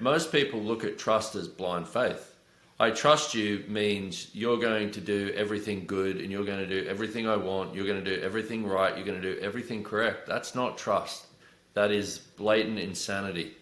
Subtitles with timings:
[0.00, 2.34] Most people look at trust as blind faith.
[2.80, 6.88] I trust you means you're going to do everything good and you're going to do
[6.88, 10.26] everything I want, you're going to do everything right, you're going to do everything correct.
[10.26, 11.26] That's not trust.
[11.74, 13.56] That is blatant insanity.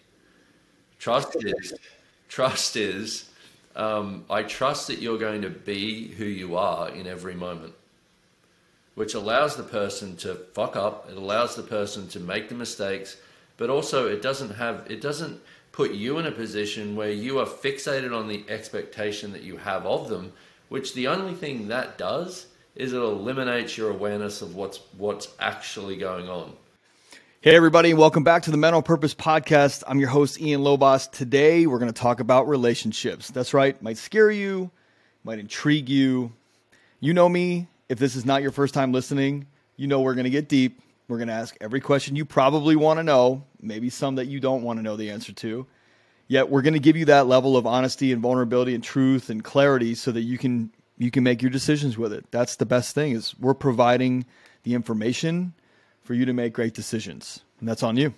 [0.97, 1.73] Trust is
[2.27, 3.29] trust is
[3.75, 7.73] um, I trust that you're going to be who you are in every moment,
[8.95, 11.09] which allows the person to fuck up.
[11.09, 13.17] It allows the person to make the mistakes,
[13.57, 15.39] but also it doesn't have it doesn't
[15.73, 19.87] put you in a position where you are fixated on the expectation that you have
[19.87, 20.31] of them,
[20.69, 22.45] which the only thing that does
[22.75, 26.53] is it eliminates your awareness of what's what's actually going on.
[27.41, 29.83] Hey, everybody, welcome back to the Mental Purpose Podcast.
[29.87, 31.07] I'm your host, Ian Lobos.
[31.07, 33.31] Today, we're going to talk about relationships.
[33.31, 34.69] That's right, might scare you,
[35.23, 36.31] might intrigue you.
[36.99, 37.67] You know me.
[37.89, 40.81] If this is not your first time listening, you know we're going to get deep.
[41.07, 44.39] We're going to ask every question you probably want to know, maybe some that you
[44.39, 45.65] don't want to know the answer to.
[46.27, 49.43] Yet, we're going to give you that level of honesty and vulnerability and truth and
[49.43, 52.25] clarity so that you can you can make your decisions with it.
[52.31, 54.25] That's the best thing is we're providing
[54.63, 55.53] the information
[56.03, 57.41] for you to make great decisions.
[57.59, 58.13] And that's on you.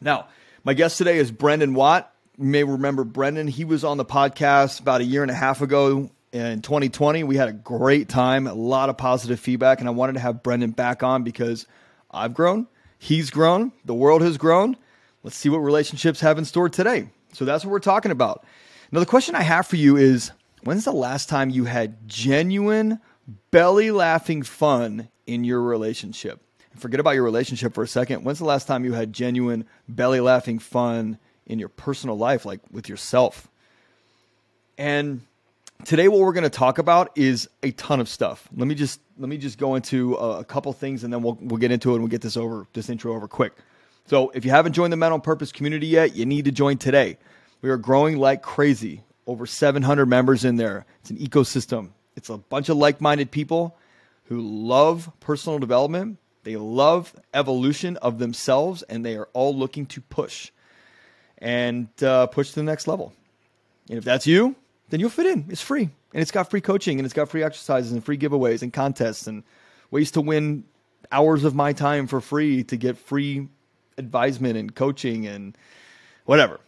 [0.00, 0.28] Now,
[0.64, 2.12] my guest today is Brendon Watt.
[2.38, 3.48] You may remember Brendon.
[3.48, 7.24] He was on the podcast about a year and a half ago in 2020.
[7.24, 10.42] We had a great time, a lot of positive feedback, and I wanted to have
[10.42, 11.66] Brendon back on because
[12.10, 12.66] I've grown,
[13.00, 14.76] he's grown, the world has grown.
[15.24, 17.08] Let's see what relationships have in store today.
[17.32, 18.44] So that's what we're talking about.
[18.92, 20.30] Now, the question I have for you is
[20.62, 23.00] when's the last time you had genuine,
[23.50, 26.40] belly laughing fun in your relationship?
[26.76, 28.24] forget about your relationship for a second.
[28.24, 32.60] When's the last time you had genuine belly laughing fun in your personal life, like
[32.70, 33.48] with yourself?
[34.78, 35.22] And
[35.84, 38.48] today, what we're going to talk about is a ton of stuff.
[38.56, 41.38] Let me just let me just go into a, a couple things, and then we'll
[41.40, 43.52] we'll get into it and we'll get this over this intro over quick.
[44.06, 47.18] So, if you haven't joined the Mental Purpose community yet, you need to join today.
[47.62, 49.04] We are growing like crazy.
[49.26, 50.86] Over 700 members in there.
[51.02, 51.90] It's an ecosystem.
[52.16, 53.76] It's a bunch of like-minded people
[54.24, 60.00] who love personal development they love evolution of themselves and they are all looking to
[60.00, 60.50] push
[61.38, 63.12] and uh, push to the next level.
[63.88, 64.56] And if that's you,
[64.88, 65.46] then you'll fit in.
[65.48, 65.90] It's free.
[66.12, 69.26] And it's got free coaching and it's got free exercises and free giveaways and contests
[69.26, 69.44] and
[69.90, 70.64] ways to win
[71.12, 73.48] hours of my time for free to get free
[73.98, 75.56] advisement and coaching and
[76.24, 76.60] whatever.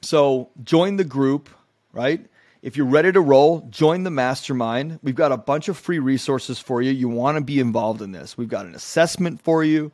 [0.00, 1.48] So join the group,
[1.92, 2.24] right?
[2.62, 4.98] If you're ready to roll, join the mastermind.
[5.02, 6.90] We've got a bunch of free resources for you.
[6.90, 8.36] You want to be involved in this.
[8.36, 9.92] We've got an assessment for you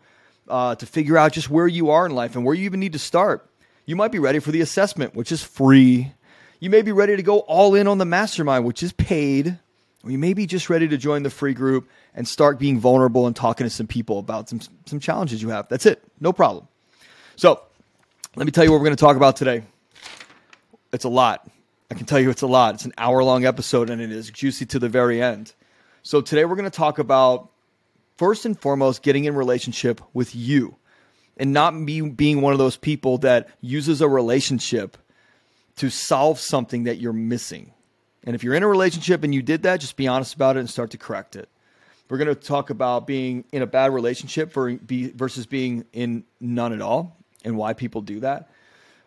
[0.49, 2.95] uh, to figure out just where you are in life and where you even need
[2.95, 3.49] to start.
[3.87, 6.13] You might be ready for the assessment, which is free.
[6.65, 9.59] You may be ready to go all in on the mastermind, which is paid.
[10.03, 13.27] Or you may be just ready to join the free group and start being vulnerable
[13.27, 15.69] and talking to some people about some, some challenges you have.
[15.69, 16.03] That's it.
[16.21, 16.67] No problem.
[17.37, 17.61] So,
[18.35, 19.63] let me tell you what we're going to talk about today.
[20.91, 21.47] It's a lot.
[21.91, 22.77] I can tell you it's a lot.
[22.77, 25.53] It's an hour long episode and it is juicy to the very end.
[26.03, 27.51] So today we're going to talk about
[28.17, 30.77] first and foremost getting in relationship with you
[31.37, 34.97] and not be, being one of those people that uses a relationship
[35.77, 37.73] to solve something that you're missing.
[38.25, 40.61] And if you're in a relationship and you did that, just be honest about it
[40.61, 41.49] and start to correct it.
[42.09, 46.81] We're going to talk about being in a bad relationship versus being in none at
[46.81, 48.51] all and why people do that.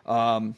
[0.04, 0.56] Um,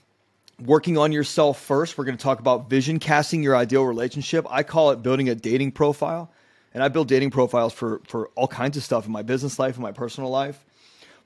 [0.58, 1.96] working on yourself first.
[1.96, 4.46] We're going to talk about vision casting your ideal relationship.
[4.50, 6.30] I call it building a dating profile.
[6.72, 9.74] And I build dating profiles for, for all kinds of stuff in my business life
[9.74, 10.64] and my personal life.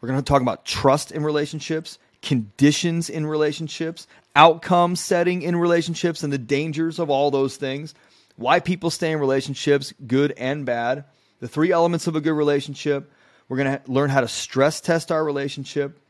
[0.01, 6.23] We're going to talk about trust in relationships, conditions in relationships, outcome setting in relationships,
[6.23, 7.95] and the dangers of all those things.
[8.37, 11.05] Why people stay in relationships, good and bad.
[11.39, 13.13] The three elements of a good relationship.
[13.49, 16.01] We're going to learn how to stress test our relationship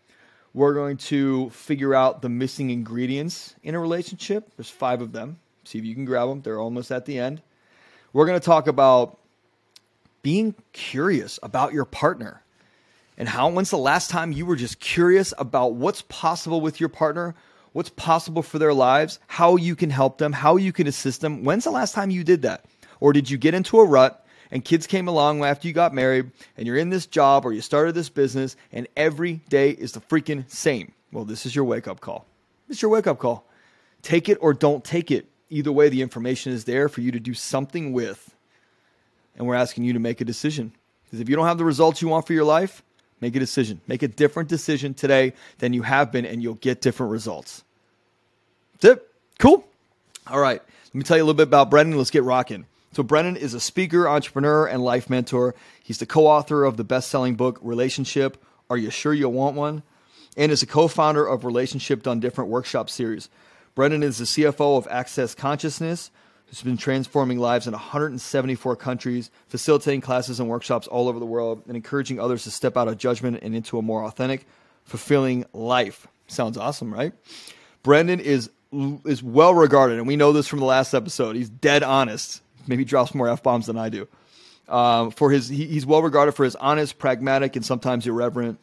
[0.54, 4.52] we're going to figure out the missing ingredients in a relationship.
[4.56, 5.40] There's five of them.
[5.64, 6.42] See if you can grab them.
[6.42, 7.42] They're almost at the end.
[8.12, 9.18] We're going to talk about
[10.22, 12.40] being curious about your partner
[13.16, 16.88] and how when's the last time you were just curious about what's possible with your
[16.88, 17.34] partner,
[17.72, 21.44] what's possible for their lives, how you can help them, how you can assist them.
[21.44, 22.64] When's the last time you did that?
[23.00, 26.30] Or did you get into a rut and kids came along after you got married
[26.56, 30.00] and you're in this job or you started this business and every day is the
[30.00, 30.92] freaking same.
[31.12, 32.26] Well, this is your wake up call.
[32.68, 33.46] This is your wake up call.
[34.02, 35.26] Take it or don't take it.
[35.50, 38.34] Either way, the information is there for you to do something with.
[39.36, 40.72] And we're asking you to make a decision.
[41.04, 42.82] Because if you don't have the results you want for your life,
[43.24, 43.80] make a decision.
[43.86, 47.64] Make a different decision today than you have been, and you'll get different results.
[48.80, 49.08] That's it.
[49.38, 49.64] Cool.
[50.26, 50.60] All right.
[50.60, 51.96] Let me tell you a little bit about Brendon.
[51.96, 52.66] Let's get rocking.
[52.92, 55.54] So, Brendon is a speaker, entrepreneur, and life mentor.
[55.82, 58.36] He's the co author of the best selling book, Relationship
[58.68, 59.82] Are You Sure You Want One?
[60.36, 63.28] and is a co founder of Relationship Done Different Workshop Series.
[63.74, 66.10] Brendon is the CFO of Access Consciousness,
[66.54, 71.62] who's been transforming lives in 174 countries, facilitating classes and workshops all over the world,
[71.66, 74.46] and encouraging others to step out of judgment and into a more authentic,
[74.84, 76.06] fulfilling life.
[76.28, 77.12] Sounds awesome, right?
[77.82, 78.50] Brendon is
[79.04, 81.36] is well regarded, and we know this from the last episode.
[81.36, 82.40] He's dead honest.
[82.66, 84.08] Maybe drops more f bombs than I do.
[84.68, 88.58] Um, for his, he, he's well regarded for his honest, pragmatic, and sometimes irreverent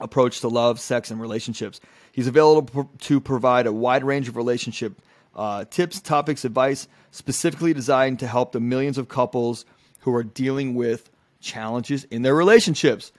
[0.00, 1.80] approach to love, sex, and relationships.
[2.10, 4.94] He's available to provide a wide range of relationship
[5.36, 9.64] uh, tips, topics, advice, specifically designed to help the millions of couples
[10.00, 11.10] who are dealing with
[11.40, 13.12] challenges in their relationships.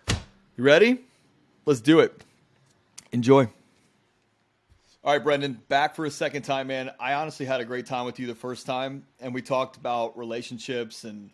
[0.58, 1.00] You ready?
[1.66, 2.24] Let's do it.
[3.12, 3.50] Enjoy.
[5.04, 6.92] All right, Brendon, back for a second time, man.
[7.00, 10.18] I honestly had a great time with you the first time, and we talked about
[10.18, 11.30] relationships and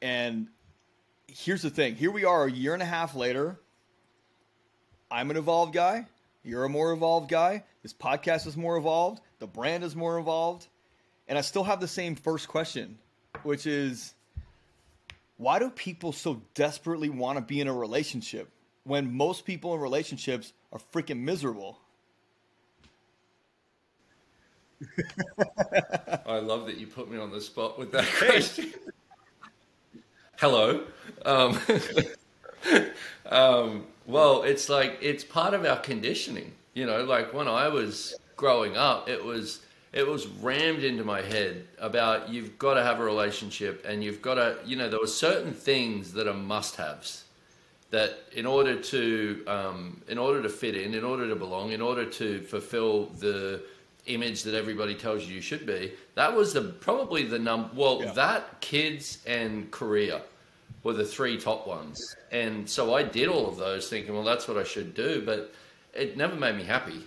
[0.00, 0.48] and
[1.28, 1.94] here's the thing.
[1.94, 3.60] Here we are a year and a half later.
[5.10, 6.06] I'm an evolved guy.
[6.42, 7.62] You're a more evolved guy.
[7.82, 9.20] This podcast is more evolved.
[9.42, 10.68] The brand is more involved,
[11.26, 12.96] And I still have the same first question,
[13.42, 14.14] which is
[15.36, 18.48] why do people so desperately want to be in a relationship
[18.84, 21.80] when most people in relationships are freaking miserable?
[26.24, 28.72] I love that you put me on the spot with that question.
[30.36, 30.84] Hello.
[31.24, 31.58] Um,
[33.26, 36.52] um, well, it's like it's part of our conditioning.
[36.74, 39.60] You know, like when I was growing up, it was
[39.92, 44.20] it was rammed into my head about you've got to have a relationship and you've
[44.20, 47.24] got to you know there were certain things that are must-haves
[47.90, 51.80] that in order to um, in order to fit in in order to belong in
[51.80, 53.62] order to fulfill the
[54.06, 58.02] image that everybody tells you you should be that was the probably the num well
[58.02, 58.12] yeah.
[58.12, 60.20] that kids and career
[60.82, 62.16] were the three top ones.
[62.30, 65.22] And so I did all of those thinking, well, that's what I should do.
[65.24, 65.54] But
[65.94, 67.02] it never made me happy.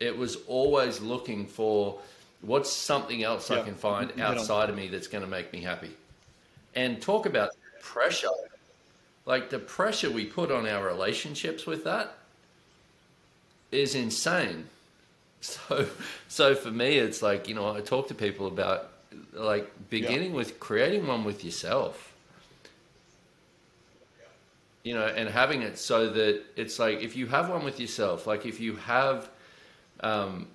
[0.00, 1.98] It was always looking for
[2.40, 5.90] what's something else I can find outside of me that's going to make me happy.
[6.74, 7.50] And talk about
[7.82, 8.28] pressure.
[9.26, 12.14] Like the pressure we put on our relationships with that
[13.70, 14.66] is insane.
[15.42, 15.86] So,
[16.28, 18.90] so for me, it's like, you know, I talk to people about
[19.32, 22.10] like beginning with creating one with yourself
[24.82, 28.26] you know, and having it so that it's like if you have one with yourself,
[28.26, 29.28] like if you have
[30.02, 30.46] um,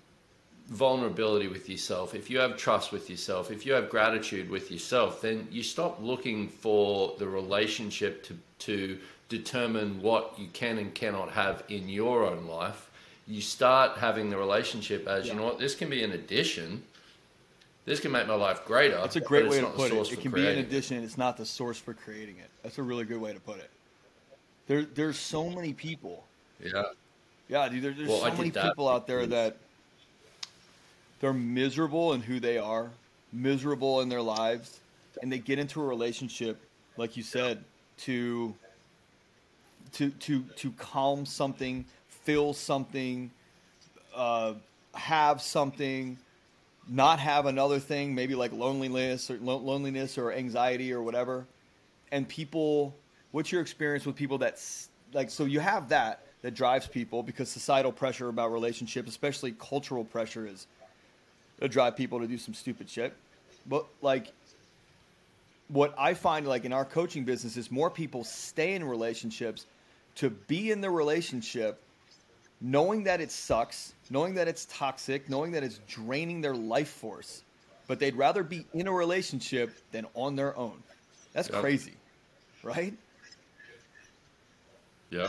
[0.67, 5.21] vulnerability with yourself, if you have trust with yourself, if you have gratitude with yourself,
[5.21, 8.97] then you stop looking for the relationship to to
[9.27, 12.89] determine what you can and cannot have in your own life.
[13.27, 15.33] You start having the relationship as yeah.
[15.33, 16.83] you know what this can be an addition.
[17.85, 18.95] This can make my life greater.
[18.95, 20.11] That's a great way to put it.
[20.11, 21.03] It can be an addition.
[21.03, 22.49] It's not the source for creating it.
[22.63, 23.69] That's a really good way to put it.
[24.67, 26.23] There, there's so many people.
[26.63, 26.83] Yeah.
[27.47, 27.83] Yeah, dude.
[27.83, 29.57] There, there's well, so many people out there that
[31.19, 32.89] they're miserable in who they are,
[33.31, 34.79] miserable in their lives,
[35.21, 36.59] and they get into a relationship,
[36.97, 37.63] like you said,
[37.99, 38.53] to
[39.93, 43.31] to to to calm something, fill something,
[44.15, 44.53] uh,
[44.93, 46.17] have something,
[46.87, 51.45] not have another thing, maybe like loneliness or loneliness or anxiety or whatever,
[52.11, 52.95] and people
[53.31, 54.61] what's your experience with people that
[55.13, 60.05] like so you have that that drives people because societal pressure about relationships especially cultural
[60.05, 60.67] pressure is
[61.59, 63.15] to drive people to do some stupid shit
[63.65, 64.31] but like
[65.69, 69.65] what i find like in our coaching business is more people stay in relationships
[70.13, 71.81] to be in the relationship
[72.61, 77.41] knowing that it sucks knowing that it's toxic knowing that it's draining their life force
[77.87, 80.77] but they'd rather be in a relationship than on their own
[81.33, 81.59] that's yep.
[81.59, 81.95] crazy
[82.61, 82.93] right
[85.09, 85.27] yeah.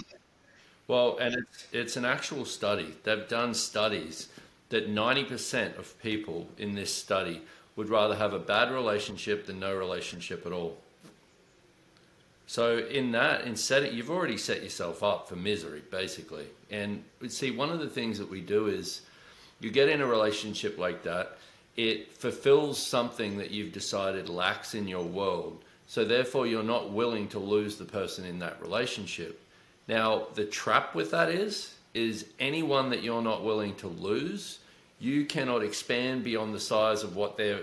[0.89, 2.95] Well, and it's it's an actual study.
[3.03, 4.29] They've done studies
[4.69, 7.43] that 90% of people in this study
[7.77, 10.77] would rather have a bad relationship than no relationship at all.
[12.49, 16.47] So in that, instead, of, you've already set yourself up for misery, basically.
[16.71, 19.03] And see, one of the things that we do is
[19.61, 21.39] you get in a relationship like that,
[21.77, 25.63] it fulfills something that you've decided lacks in your world.
[25.87, 29.41] So therefore, you're not willing to lose the person in that relationship.
[29.89, 34.59] Now, the trap with that is is anyone that you're not willing to lose,
[35.01, 37.61] you cannot expand beyond the size of what their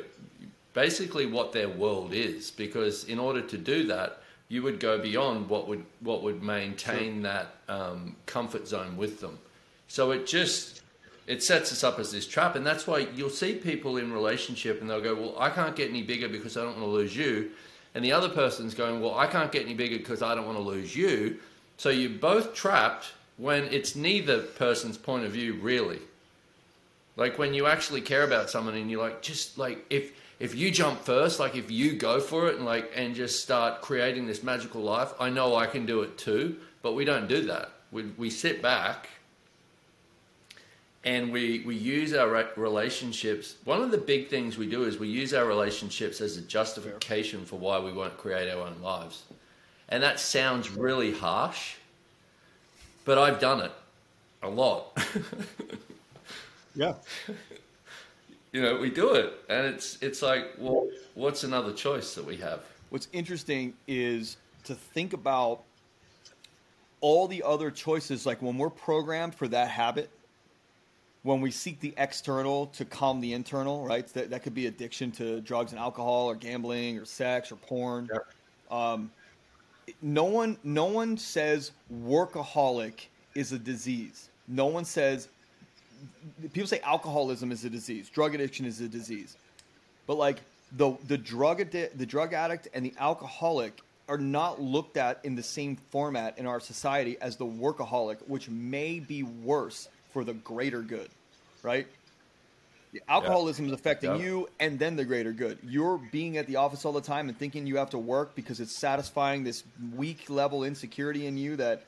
[0.73, 5.49] basically what their world is because in order to do that, you would go beyond
[5.49, 7.23] what would what would maintain sure.
[7.23, 9.37] that um, comfort zone with them.
[9.87, 10.81] So it just
[11.25, 14.81] it sets us up as this trap, and that's why you'll see people in relationship
[14.81, 17.15] and they'll go, "Well, I can't get any bigger because I don't want to lose
[17.15, 17.51] you,"
[17.95, 20.57] and the other person's going, "Well, I can't get any bigger because I don't want
[20.57, 21.39] to lose you."
[21.77, 25.99] So you're both trapped when it's neither person's point of view really.
[27.15, 30.71] Like when you actually care about someone and you're like, just like if if you
[30.71, 34.43] jump first, like if you go for it and like and just start creating this
[34.43, 36.57] magical life, I know I can do it too.
[36.81, 37.71] But we don't do that.
[37.91, 39.09] We we sit back
[41.03, 43.55] and we we use our relationships.
[43.63, 47.45] One of the big things we do is we use our relationships as a justification
[47.45, 49.23] for why we won't create our own lives.
[49.93, 51.75] And that sounds really harsh,
[53.05, 53.71] but I've done it
[54.41, 54.97] a lot.
[56.75, 56.95] yeah.
[58.51, 62.37] You know, we do it, and it's it's like, well, what's another choice that we
[62.37, 62.61] have?
[62.89, 65.61] What's interesting is to think about
[66.99, 68.25] all the other choices.
[68.25, 70.09] Like when we're programmed for that habit,
[71.21, 74.07] when we seek the external to calm the internal, right?
[74.07, 78.09] That, that could be addiction to drugs and alcohol, or gambling, or sex, or porn.
[78.71, 79.11] Um,
[80.01, 84.29] no one, no one says workaholic is a disease.
[84.47, 85.27] No one says
[86.51, 89.37] people say alcoholism is a disease, drug addiction is a disease,
[90.07, 90.41] but like
[90.77, 95.35] the the drug addi- the drug addict and the alcoholic are not looked at in
[95.35, 100.33] the same format in our society as the workaholic, which may be worse for the
[100.33, 101.09] greater good,
[101.61, 101.87] right?
[103.07, 103.73] Alcoholism yeah.
[103.73, 104.23] is affecting yeah.
[104.23, 105.57] you and then the greater good.
[105.63, 108.59] You're being at the office all the time and thinking you have to work because
[108.59, 109.63] it's satisfying this
[109.95, 111.83] weak level insecurity in you that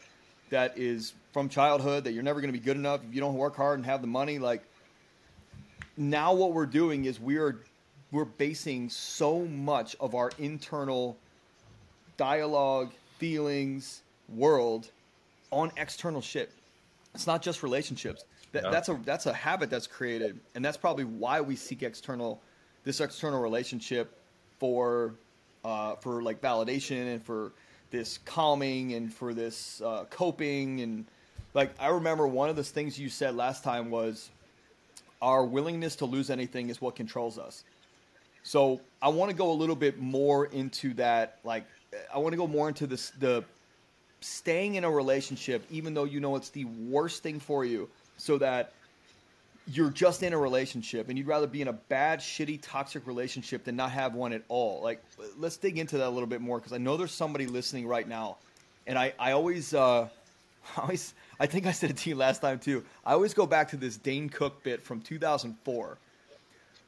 [0.50, 3.36] that is from childhood that you're never going to be good enough if you don't
[3.36, 4.62] work hard and have the money like
[5.98, 7.60] now what we're doing is we're
[8.12, 11.18] we're basing so much of our internal
[12.18, 14.90] dialogue, feelings, world
[15.52, 16.52] on external shit.
[17.14, 18.24] It's not just relationships.
[18.56, 18.70] That, yeah.
[18.70, 22.42] That's a that's a habit that's created, and that's probably why we seek external
[22.86, 24.18] this external relationship
[24.60, 25.16] for
[25.66, 27.52] uh, for like validation and for
[27.92, 31.06] this calming and for this uh, coping and
[31.54, 34.30] like I remember one of the things you said last time was
[35.22, 37.66] our willingness to lose anything is what controls us.
[38.44, 41.40] So I want to go a little bit more into that.
[41.44, 41.66] Like
[42.14, 43.44] I want to go more into this the
[44.22, 48.38] staying in a relationship even though you know it's the worst thing for you, so
[48.38, 48.74] that
[49.68, 53.64] you're just in a relationship and you'd rather be in a bad, shitty, toxic relationship
[53.64, 54.82] than not have one at all.
[54.82, 55.04] Like,
[55.38, 58.08] let's dig into that a little bit more because I know there's somebody listening right
[58.08, 58.38] now,
[58.86, 60.08] and I I always uh,
[60.78, 62.84] I always I think I said it to you last time too.
[63.06, 65.98] I always go back to this Dane Cook bit from 2004,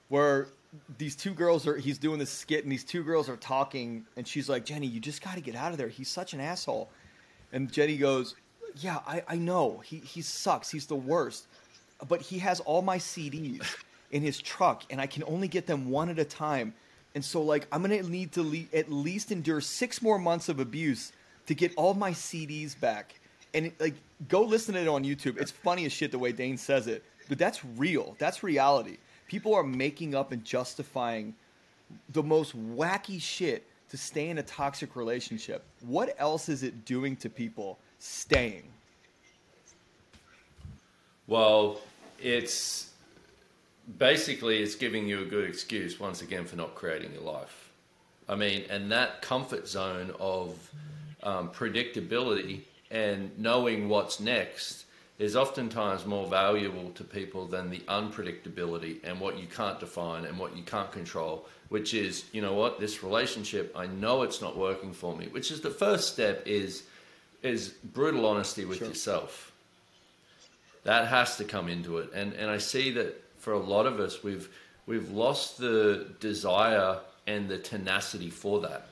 [0.10, 0.48] where
[0.98, 4.28] these two girls are he's doing this skit and these two girls are talking and
[4.28, 5.88] she's like Jenny, you just got to get out of there.
[5.88, 6.92] He's such an asshole,
[7.52, 8.36] and Jenny goes,
[8.80, 10.70] Yeah, I I know he he sucks.
[10.70, 11.48] He's the worst
[12.08, 13.76] but he has all my CDs
[14.12, 16.74] in his truck, and I can only get them one at a time.
[17.16, 20.60] And so, like, I'm gonna need to le- at least endure six more months of
[20.60, 21.12] abuse
[21.48, 23.20] to get all my CDs back.
[23.54, 23.96] And like,
[24.28, 25.40] go listen to it on YouTube.
[25.40, 28.16] It's funny as shit the way Dane says it, but that's real.
[28.20, 28.98] That's reality.
[29.28, 31.34] People are making up and justifying
[32.10, 35.64] the most wacky shit to stay in a toxic relationship.
[35.82, 38.64] What else is it doing to people staying?
[41.28, 41.82] Well,
[42.20, 42.92] it's
[43.98, 47.70] basically it's giving you a good excuse once again for not creating your life.
[48.30, 50.72] I mean, and that comfort zone of
[51.24, 52.62] um, predictability
[52.92, 54.86] and knowing what's next
[55.20, 60.38] is oftentimes more valuable to people than the unpredictability and what you can't define and
[60.38, 64.56] what you can't control, which is, you know what, this relationship, I know it's not
[64.56, 66.84] working for me, which is the first step is
[67.48, 68.90] is brutal honesty with sure.
[68.90, 69.48] yourself
[70.88, 72.10] that has to come into it.
[72.14, 74.50] And and I see that for a lot of us, we've
[74.86, 78.88] we've lost the desire and the tenacity for that.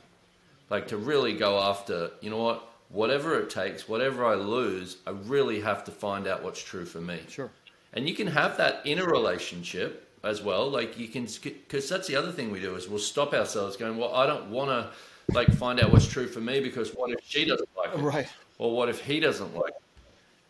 [0.69, 5.11] Like to really go after, you know what, whatever it takes, whatever I lose, I
[5.11, 7.19] really have to find out what's true for me.
[7.29, 7.49] Sure.
[7.93, 10.69] And you can have that in a relationship as well.
[10.69, 13.97] Like you can, because that's the other thing we do is we'll stop ourselves going,
[13.97, 14.91] well, I don't want to
[15.33, 18.01] like find out what's true for me because what if she doesn't like it?
[18.01, 18.27] Right.
[18.57, 19.81] Or what if he doesn't like it?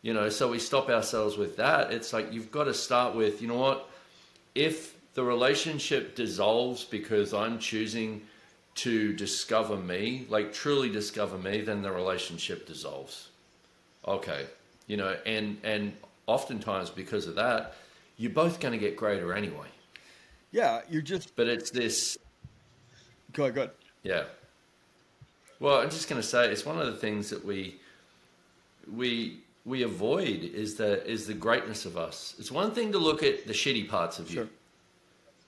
[0.05, 1.91] you know so we stop ourselves with that.
[1.91, 3.89] It's like you've got to start with you know what?
[4.53, 8.21] If the relationship dissolves because i'm choosing
[8.75, 13.29] to discover me like truly discover me then the relationship dissolves.
[14.07, 14.45] Okay.
[14.85, 15.93] You know and and
[16.27, 17.73] oftentimes because of that
[18.17, 19.67] you're both going to get greater anyway.
[20.51, 22.19] Yeah you're just but it's this
[23.33, 23.71] good good
[24.03, 24.25] yeah.
[25.59, 27.79] Well i'm just going to say it's one of the things that we
[28.91, 32.35] we we avoid is the is the greatness of us.
[32.37, 34.35] It's one thing to look at the shitty parts of you.
[34.35, 34.47] Sure.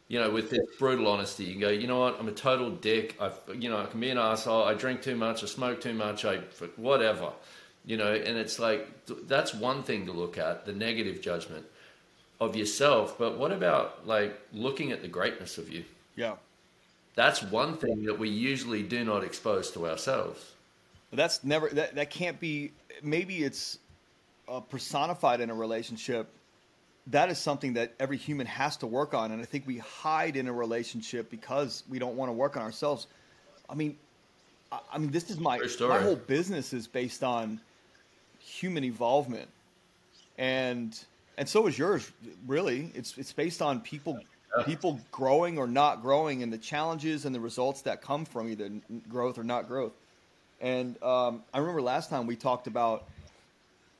[0.09, 2.17] You know, with this brutal honesty, you go, you know what?
[2.17, 3.17] I'm a total dick.
[3.19, 4.63] I, you know, I can be an asshole.
[4.63, 5.43] I drink too much.
[5.43, 6.23] I smoke too much.
[6.23, 6.37] I
[6.77, 7.31] whatever.
[7.85, 8.87] You know, and it's like
[9.27, 11.65] that's one thing to look at the negative judgment
[12.39, 13.17] of yourself.
[13.17, 15.83] But what about like looking at the greatness of you?
[16.15, 16.35] Yeah.
[17.15, 20.53] That's one thing that we usually do not expose to ourselves.
[21.11, 22.71] That's never that that can't be.
[23.01, 23.79] Maybe it's
[24.47, 26.27] uh, personified in a relationship.
[27.07, 30.35] That is something that every human has to work on, and I think we hide
[30.35, 33.07] in a relationship because we don't want to work on ourselves.
[33.69, 33.97] I mean,
[34.71, 37.61] I, I mean, this is my my whole business is based on
[38.39, 39.47] human involvement,
[40.37, 40.97] and
[41.37, 42.11] and so is yours.
[42.45, 44.19] Really, it's it's based on people
[44.65, 48.69] people growing or not growing, and the challenges and the results that come from either
[49.07, 49.93] growth or not growth.
[50.61, 53.07] And um, I remember last time we talked about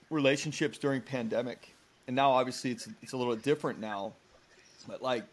[0.09, 1.73] relationships during pandemic,
[2.07, 4.13] and now obviously it's it's a little different now,
[4.87, 5.23] but like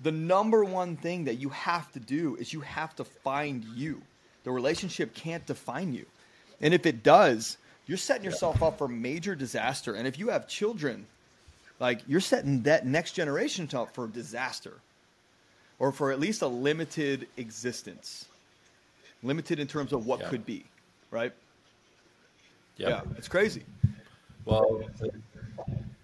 [0.00, 4.02] the number one thing that you have to do is you have to find you.
[4.44, 6.06] The relationship can't define you,
[6.60, 9.94] and if it does, you're setting yourself up for major disaster.
[9.94, 11.06] And if you have children,
[11.80, 14.74] like you're setting that next generation up for disaster,
[15.80, 18.26] or for at least a limited existence
[19.22, 20.28] limited in terms of what yeah.
[20.28, 20.64] could be,
[21.10, 21.32] right?
[22.76, 22.88] Yep.
[22.88, 23.64] Yeah, it's crazy.
[24.44, 24.82] Well,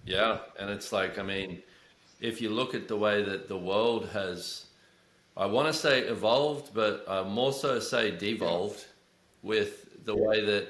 [0.04, 1.62] yeah, and it's like I mean,
[2.20, 4.66] if you look at the way that the world has,
[5.36, 8.84] I want to say evolved, but I more so say devolved
[9.42, 10.68] with the way that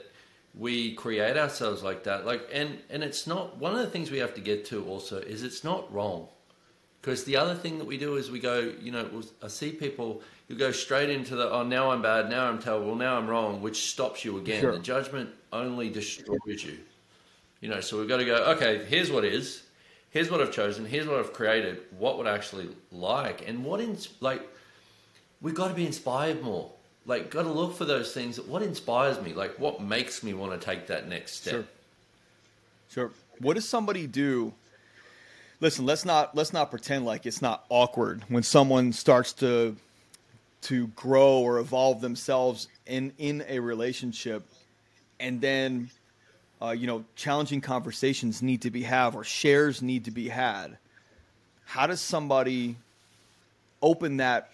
[0.54, 2.26] we create ourselves like that.
[2.26, 5.18] Like, and and it's not one of the things we have to get to also
[5.18, 6.28] is it's not wrong,
[7.00, 10.22] because the other thing that we do is we go, you know, I see people
[10.48, 13.60] you go straight into the oh now I'm bad, now I'm terrible, now I'm wrong,
[13.62, 14.60] which stops you again.
[14.60, 14.72] Sure.
[14.72, 16.78] The judgment only destroys you.
[17.60, 18.36] You know, so we've got to go.
[18.56, 19.64] Okay, here's what is.
[20.10, 20.86] Here's what I've chosen.
[20.86, 21.80] Here's what I've created.
[21.98, 24.42] What would I actually like, and what in like.
[25.40, 26.68] We've got to be inspired more.
[27.06, 28.40] Like, got to look for those things.
[28.40, 29.32] What inspires me?
[29.32, 31.52] Like, what makes me want to take that next step?
[31.52, 31.64] Sure.
[32.90, 33.10] Sure.
[33.38, 34.52] What does somebody do?
[35.60, 39.76] Listen, let's not let's not pretend like it's not awkward when someone starts to
[40.62, 44.46] to grow or evolve themselves in in a relationship,
[45.18, 45.90] and then
[46.62, 50.78] uh, you know challenging conversations need to be have or shares need to be had.
[51.64, 52.76] How does somebody
[53.82, 54.50] open that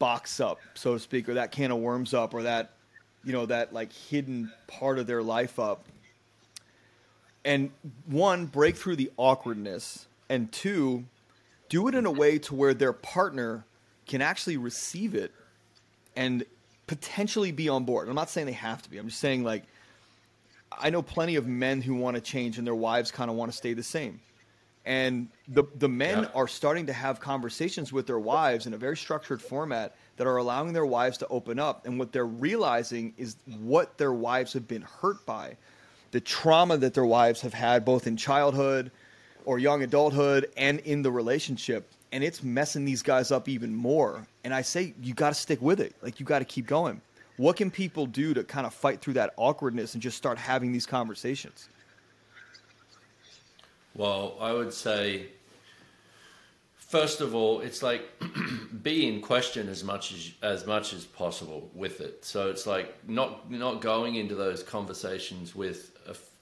[0.00, 2.72] box up, so to speak, or that can of worms up, or that
[3.22, 5.84] you know that like hidden part of their life up?
[7.44, 7.70] And
[8.06, 11.04] one, break through the awkwardness, and two,
[11.68, 13.64] do it in a way to where their partner
[14.06, 15.32] can actually receive it
[16.16, 16.44] and
[16.86, 18.08] potentially be on board.
[18.08, 18.98] I'm not saying they have to be.
[18.98, 19.64] I'm just saying like
[20.72, 23.50] I know plenty of men who want to change and their wives kind of want
[23.50, 24.20] to stay the same.
[24.86, 26.28] And the the men yeah.
[26.34, 30.36] are starting to have conversations with their wives in a very structured format that are
[30.36, 34.68] allowing their wives to open up and what they're realizing is what their wives have
[34.68, 35.56] been hurt by.
[36.14, 38.92] The trauma that their wives have had both in childhood
[39.44, 44.24] or young adulthood and in the relationship and it's messing these guys up even more.
[44.44, 45.96] And I say you got to stick with it.
[46.00, 47.00] Like you got to keep going.
[47.38, 50.70] What can people do to kind of fight through that awkwardness and just start having
[50.70, 51.68] these conversations?
[53.96, 55.26] Well, I would say
[56.76, 58.08] first of all, it's like
[58.84, 62.24] be in question as much as as much as possible with it.
[62.24, 65.93] So it's like not not going into those conversations with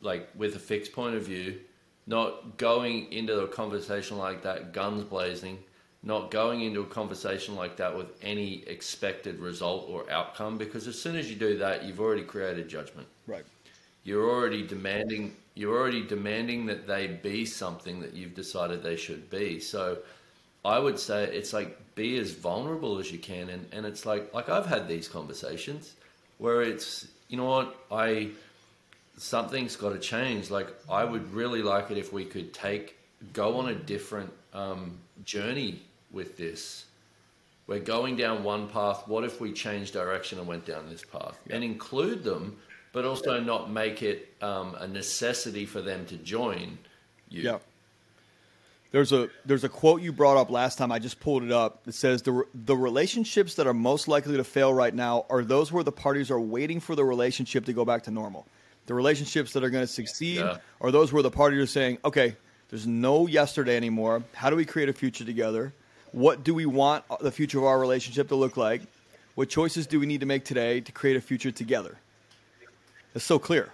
[0.02, 1.58] like with a fixed point of view
[2.06, 5.58] not going into a conversation like that guns blazing,
[6.02, 11.00] not going into a conversation like that with any expected result or outcome because as
[11.00, 13.06] soon as you do that, you've already created judgment.
[13.26, 13.44] Right.
[14.04, 19.28] You're already demanding you're already demanding that they be something that you've decided they should
[19.28, 19.60] be.
[19.60, 19.98] So
[20.64, 24.34] I would say it's like be as vulnerable as you can and, and it's like
[24.34, 25.94] like I've had these conversations
[26.38, 28.30] where it's you know what, I
[29.16, 30.50] something's got to change.
[30.50, 32.98] Like I would really like it if we could take
[33.32, 36.86] go on a different um, journey with this.
[37.66, 39.06] We're going down one path.
[39.06, 42.58] What if we change direction and went down this path and include them,
[42.92, 46.78] but also not make it um, a necessity for them to join
[47.28, 47.42] you?
[47.42, 47.58] Yeah.
[48.90, 50.92] There's a there's a quote you brought up last time.
[50.92, 51.80] I just pulled it up.
[51.86, 55.72] It says the the relationships that are most likely to fail right now are those
[55.72, 58.46] where the parties are waiting for the relationship to go back to normal.
[58.86, 60.58] The relationships that are going to succeed yeah.
[60.80, 62.36] are those where the parties are saying, okay,
[62.68, 64.22] there's no yesterday anymore.
[64.32, 65.72] How do we create a future together?
[66.12, 68.82] What do we want the future of our relationship to look like?
[69.34, 71.98] What choices do we need to make today to create a future together?
[73.14, 73.72] It's so clear.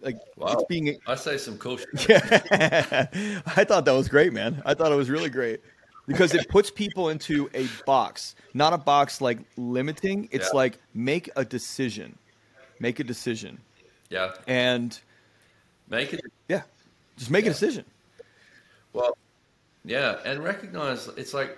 [0.00, 0.52] Like wow.
[0.52, 1.88] it's being I say some cool shit.
[2.08, 3.06] Yeah.
[3.46, 4.62] I thought that was great, man.
[4.64, 5.60] I thought it was really great.
[6.06, 8.34] Because it puts people into a box.
[8.54, 10.28] Not a box like limiting.
[10.32, 10.56] It's yeah.
[10.56, 12.16] like make a decision.
[12.78, 13.58] Make a decision
[14.10, 14.32] Yeah.
[14.46, 14.98] And
[15.88, 16.20] make it.
[16.48, 16.62] Yeah,
[17.16, 17.50] just make yeah.
[17.50, 17.84] a decision.
[18.92, 19.16] Well,
[19.84, 21.56] yeah, and recognize it's like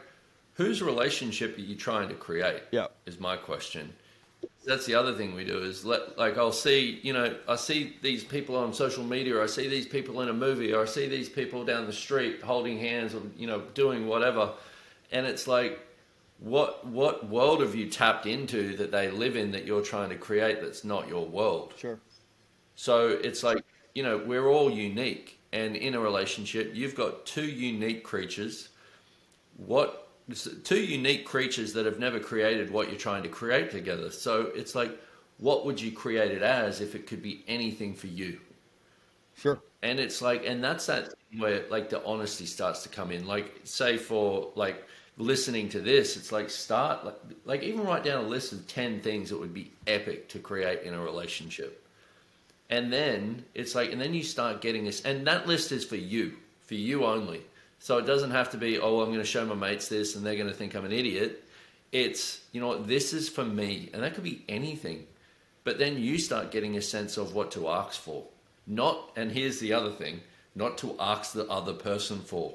[0.55, 2.63] whose relationship are you trying to create?
[2.71, 3.93] Yeah, is my question.
[4.65, 7.97] That's the other thing we do is let like I'll see you know I see
[8.03, 10.87] these people on social media or I see these people in a movie or I
[10.87, 14.53] see these people down the street holding hands or you know doing whatever,
[15.11, 15.81] and it's like
[16.39, 20.17] what what world have you tapped into that they live in that you're trying to
[20.17, 21.75] create that's not your world?
[21.79, 21.99] Sure.
[22.75, 27.47] So it's like you know we're all unique, and in a relationship, you've got two
[27.47, 28.71] unique creatures.
[29.57, 30.03] What
[30.65, 34.11] two unique creatures that have never created what you're trying to create together.
[34.11, 34.99] So it's like,
[35.39, 38.39] what would you create it as if it could be anything for you?
[39.35, 39.61] Sure.
[39.83, 43.27] And it's like, and that's that where like the honesty starts to come in.
[43.27, 44.87] Like, say for like
[45.19, 49.01] listening to this, it's like start like, like even write down a list of ten
[49.01, 51.82] things that would be epic to create in a relationship.
[52.71, 55.97] And then it's like, and then you start getting this, and that list is for
[55.97, 57.43] you, for you only
[57.83, 60.25] so it doesn't have to be, oh, I'm going to show my mates this and
[60.25, 61.43] they're going to think I'm an idiot.
[61.91, 63.91] It's, you know what, this is for me.
[63.93, 65.05] And that could be anything.
[65.65, 68.23] But then you start getting a sense of what to ask for.
[68.69, 70.21] Not, and here's the other thing,
[70.55, 72.55] not to ask the other person for.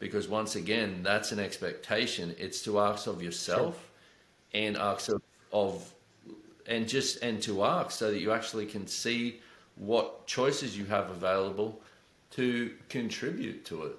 [0.00, 2.34] Because once again, that's an expectation.
[2.36, 3.88] It's to ask of yourself
[4.52, 4.60] sure.
[4.60, 5.22] and ask of,
[5.52, 5.94] of,
[6.68, 9.40] and just, and to ask so that you actually can see
[9.76, 11.80] what choices you have available
[12.32, 13.96] to contribute to it.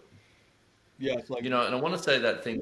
[1.00, 2.62] Yeah, it's like you know, and I want to say that thing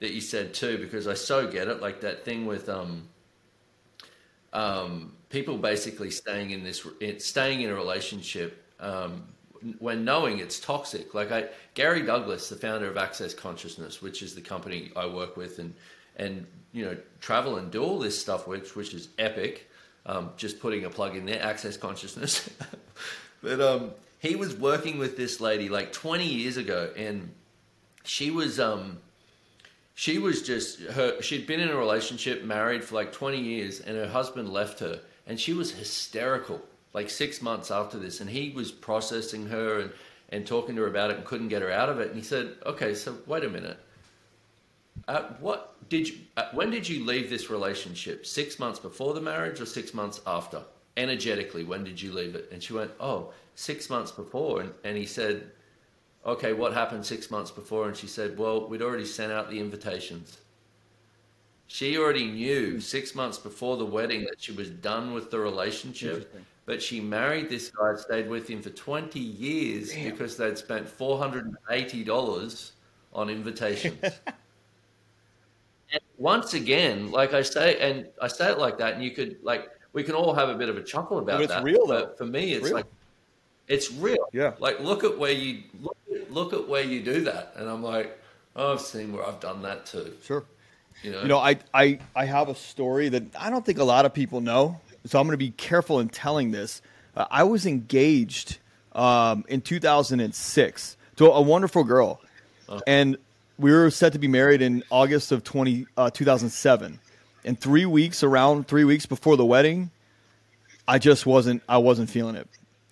[0.00, 1.80] that you said too because I so get it.
[1.80, 3.08] Like that thing with um,
[4.52, 6.86] um, people basically staying in this,
[7.18, 9.24] staying in a relationship um,
[9.78, 11.14] when knowing it's toxic.
[11.14, 15.36] Like I, Gary Douglas, the founder of Access Consciousness, which is the company I work
[15.36, 15.74] with, and
[16.18, 19.70] and you know travel and do all this stuff which which is epic.
[20.06, 22.48] Um, just putting a plug in there, Access Consciousness.
[23.42, 27.30] but um, he was working with this lady like 20 years ago, and
[28.04, 28.98] she was um,
[29.94, 31.20] she was just her.
[31.20, 35.00] She'd been in a relationship, married for like 20 years, and her husband left her,
[35.26, 36.60] and she was hysterical.
[36.94, 39.92] Like six months after this, and he was processing her and
[40.30, 42.08] and talking to her about it, and couldn't get her out of it.
[42.08, 43.78] And he said, "Okay, so wait a minute."
[45.06, 46.18] Uh, what did you?
[46.36, 48.26] Uh, when did you leave this relationship?
[48.26, 50.62] Six months before the marriage, or six months after?
[50.96, 52.48] Energetically, when did you leave it?
[52.50, 54.60] And she went, "Oh, six months before.
[54.60, 55.50] And, and he said,
[56.24, 57.88] Okay, what happened six months before?
[57.88, 60.38] And she said, Well, we'd already sent out the invitations.
[61.66, 66.34] She already knew six months before the wedding that she was done with the relationship.
[66.64, 70.10] But she married this guy, stayed with him for 20 years Damn.
[70.10, 72.70] because they'd spent $480
[73.12, 73.98] on invitations.
[76.18, 79.68] once again, like I say, and I say it like that, and you could, like,
[79.92, 81.64] we can all have a bit of a chuckle about but it's that.
[81.64, 82.86] Real, but for me, it's, it's like,
[83.68, 84.28] it's real.
[84.32, 84.54] Yeah.
[84.58, 85.96] Like look at where you look,
[86.30, 88.18] look at where you do that, and I'm like,
[88.56, 90.12] oh, I've seen where I've done that too.
[90.22, 90.44] Sure.
[91.02, 93.84] You know, you know, I, I, I have a story that I don't think a
[93.84, 96.82] lot of people know, so I'm going to be careful in telling this.
[97.16, 98.58] Uh, I was engaged
[98.92, 102.20] um, in 2006 to a wonderful girl,
[102.68, 102.80] oh.
[102.86, 103.16] and
[103.58, 107.00] we were set to be married in August of 20, uh, 2007.
[107.44, 109.90] And three weeks, around three weeks before the wedding,
[110.86, 112.48] I just wasn't, I wasn't feeling it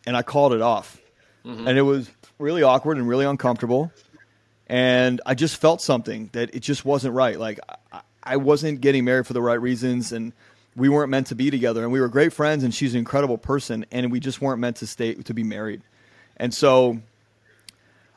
[0.06, 1.00] and I called it off.
[1.44, 1.68] Mm-hmm.
[1.68, 3.92] And it was really awkward and really uncomfortable.
[4.66, 7.38] And I just felt something that it just wasn't right.
[7.38, 7.60] Like
[7.92, 10.32] I, I wasn't getting married for the right reasons and
[10.74, 13.38] we weren't meant to be together and we were great friends and she's an incredible
[13.38, 15.82] person and we just weren't meant to stay to be married.
[16.36, 17.00] And so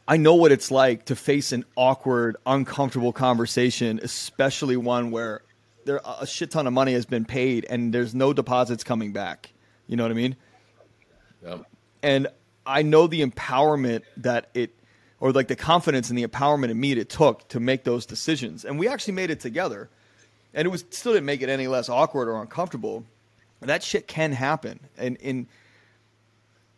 [0.10, 5.42] I know what it's like to face an awkward, uncomfortable conversation, especially one where
[5.86, 9.52] there a shit ton of money has been paid and there's no deposits coming back.
[9.88, 10.36] You know what I mean?
[11.46, 11.66] Yep
[12.04, 12.28] and
[12.66, 14.72] I know the empowerment that it,
[15.20, 18.66] or like the confidence and the empowerment in me it took to make those decisions.
[18.66, 19.90] And we actually made it together,
[20.54, 23.06] and it was still didn't make it any less awkward or uncomfortable.
[23.62, 25.48] That shit can happen, and and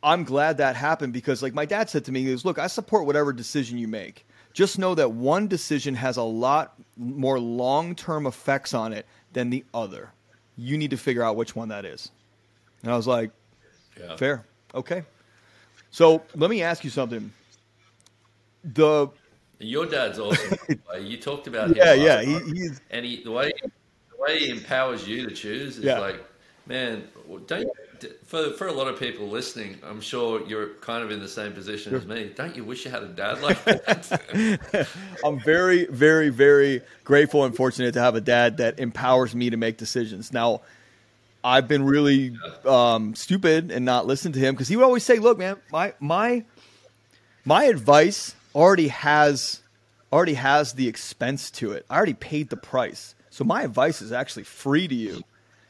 [0.04, 2.68] I'm glad that happened because, like my dad said to me, he goes, "Look, I
[2.68, 4.26] support whatever decision you make.
[4.54, 9.50] Just know that one decision has a lot more long term effects on it than
[9.50, 10.12] the other.
[10.58, 12.12] You need to figure out which one that is."
[12.84, 13.32] And I was like,
[14.00, 14.16] yeah.
[14.16, 15.04] "Fair." Okay.
[15.92, 17.32] So let me ask you something.
[18.64, 19.10] The
[19.60, 20.58] your dad's awesome.
[21.00, 21.78] you talked about him.
[21.78, 22.22] Yeah, yeah.
[22.22, 26.00] He, he's and he the way the way he empowers you to choose is yeah.
[26.00, 26.24] like,
[26.66, 27.04] man,
[27.46, 27.72] don't you,
[28.26, 31.54] for for a lot of people listening, I'm sure you're kind of in the same
[31.54, 32.32] position as me.
[32.36, 34.88] Don't you wish you had a dad like that?
[35.26, 39.58] I'm very, very, very grateful and fortunate to have a dad that empowers me to
[39.58, 40.32] make decisions.
[40.32, 40.62] Now,
[41.44, 45.20] I've been really um, stupid and not listened to him because he would always say,
[45.20, 46.44] "Look, man, my my
[47.46, 49.62] my advice already has
[50.12, 51.86] already has the expense to it.
[51.90, 55.24] I already paid the price, so my advice is actually free to you.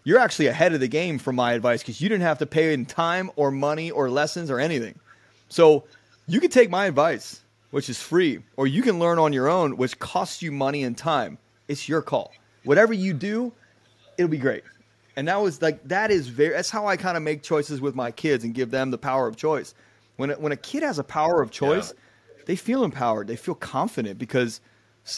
[0.03, 2.73] You're actually ahead of the game for my advice because you didn't have to pay
[2.73, 4.97] in time or money or lessons or anything.
[5.49, 5.83] So
[6.27, 9.77] you can take my advice, which is free, or you can learn on your own,
[9.77, 11.37] which costs you money and time.
[11.67, 12.31] It's your call.
[12.63, 13.51] Whatever you do,
[14.17, 14.63] it'll be great."
[15.15, 16.53] And that was like that is very.
[16.53, 19.27] That's how I kind of make choices with my kids and give them the power
[19.27, 19.73] of choice.
[20.17, 22.43] When a, when a kid has a power of choice, yeah.
[22.45, 23.27] they feel empowered.
[23.27, 24.61] They feel confident because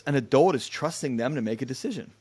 [0.06, 2.12] an adult is trusting them to make a decision.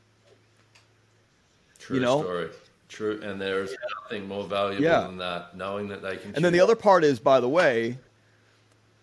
[1.83, 2.21] True you know?
[2.21, 2.49] story.
[2.89, 5.01] True, and there's nothing more valuable yeah.
[5.01, 5.57] than that.
[5.57, 6.27] Knowing that they can.
[6.27, 6.43] And choose.
[6.43, 7.97] then the other part is, by the way,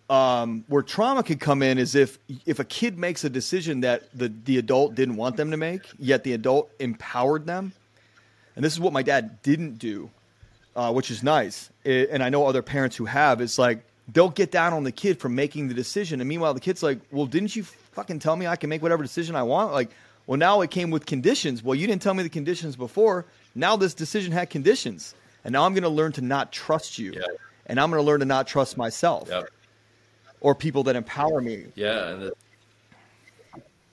[0.09, 4.03] um, where trauma could come in is if if a kid makes a decision that
[4.17, 7.73] the the adult didn't want them to make, yet the adult empowered them
[8.55, 10.09] and this is what my dad didn't do,
[10.75, 11.69] uh, which is nice.
[11.83, 13.41] It, and I know other parents who have.
[13.41, 16.59] It's like they'll get down on the kid for making the decision, and meanwhile the
[16.59, 19.71] kid's like, "Well, didn't you fucking tell me I can make whatever decision I want?"
[19.71, 19.91] Like,
[20.31, 21.61] well, now it came with conditions.
[21.61, 23.25] Well, you didn't tell me the conditions before.
[23.53, 25.13] Now this decision had conditions,
[25.43, 27.23] and now I'm going to learn to not trust you, yeah.
[27.65, 29.49] and I'm going to learn to not trust myself, yep.
[30.39, 31.65] or people that empower me.
[31.75, 32.33] Yeah, and the,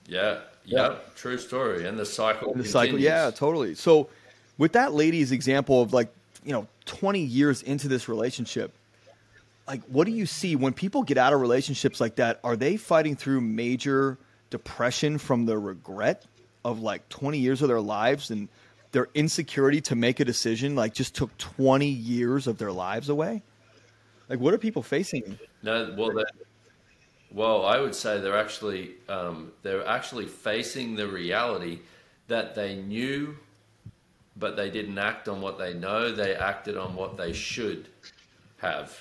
[0.07, 2.53] yeah, yeah, true story, and the cycle.
[2.53, 2.71] And the continues.
[2.71, 3.75] cycle, yeah, totally.
[3.75, 4.07] So
[4.57, 6.07] with that lady's example of like
[6.45, 8.71] you know 20 years into this relationship
[9.67, 12.77] like what do you see when people get out of relationships like that are they
[12.77, 14.17] fighting through major
[14.49, 16.25] depression from the regret
[16.65, 18.49] of like 20 years of their lives and
[18.91, 23.41] their insecurity to make a decision like just took 20 years of their lives away
[24.29, 26.31] like what are people facing no well that
[27.31, 31.79] well i would say they're actually um, they're actually facing the reality
[32.27, 33.35] that they knew
[34.39, 36.11] but they didn't act on what they know.
[36.11, 37.89] They acted on what they should
[38.57, 38.97] have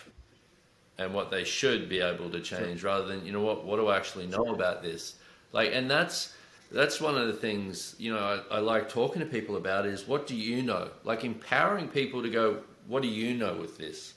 [0.99, 3.87] and what they should be able to change rather than, you know, what, what do
[3.87, 5.15] I actually know about this?
[5.53, 6.35] Like, and that's,
[6.71, 10.07] that's one of the things, you know, I, I like talking to people about is
[10.07, 10.91] what do you know?
[11.05, 14.15] Like empowering people to go, what do you know with this?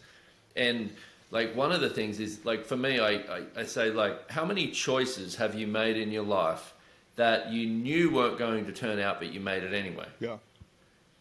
[0.56, 0.92] And
[1.32, 4.46] like one of the things is like for me, I, I, I say like, how
[4.46, 6.74] many choices have you made in your life
[7.16, 10.08] that you knew weren't going to turn out, but you made it anyway?
[10.20, 10.38] Yeah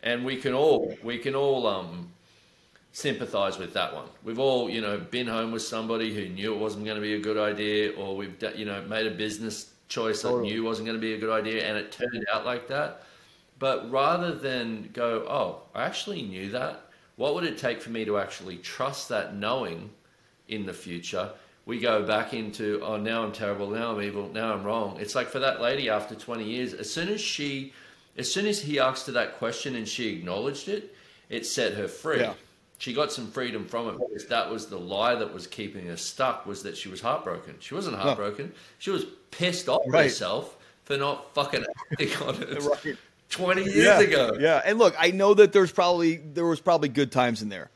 [0.03, 2.11] and we can all we can all um,
[2.93, 4.07] sympathise with that one.
[4.25, 7.15] We've all you know been home with somebody who knew it wasn't going to be
[7.15, 10.97] a good idea, or we've you know made a business choice that knew wasn't going
[10.97, 13.03] to be a good idea, and it turned out like that.
[13.59, 16.87] But rather than go, oh, I actually knew that.
[17.17, 19.91] What would it take for me to actually trust that knowing
[20.49, 21.33] in the future?
[21.67, 24.97] We go back into, oh, now I'm terrible, now I'm evil, now I'm wrong.
[24.99, 27.75] It's like for that lady after 20 years, as soon as she
[28.17, 30.95] as soon as he asked her that question and she acknowledged it,
[31.29, 32.21] it set her free.
[32.21, 32.35] Yeah.
[32.81, 35.99] She got some freedom from it because that was the lie that was keeping her
[35.99, 37.57] stuck was that she was heartbroken.
[37.61, 38.47] She wasn't heartbroken.
[38.47, 38.53] No.
[38.79, 40.05] She was pissed off right.
[40.05, 41.63] herself for not fucking
[41.93, 42.63] acting on it.
[42.85, 42.97] right.
[43.29, 44.01] 20 years yeah.
[44.01, 44.37] ago.
[44.41, 44.63] Yeah.
[44.65, 47.69] And look, I know that there's probably there was probably good times in there.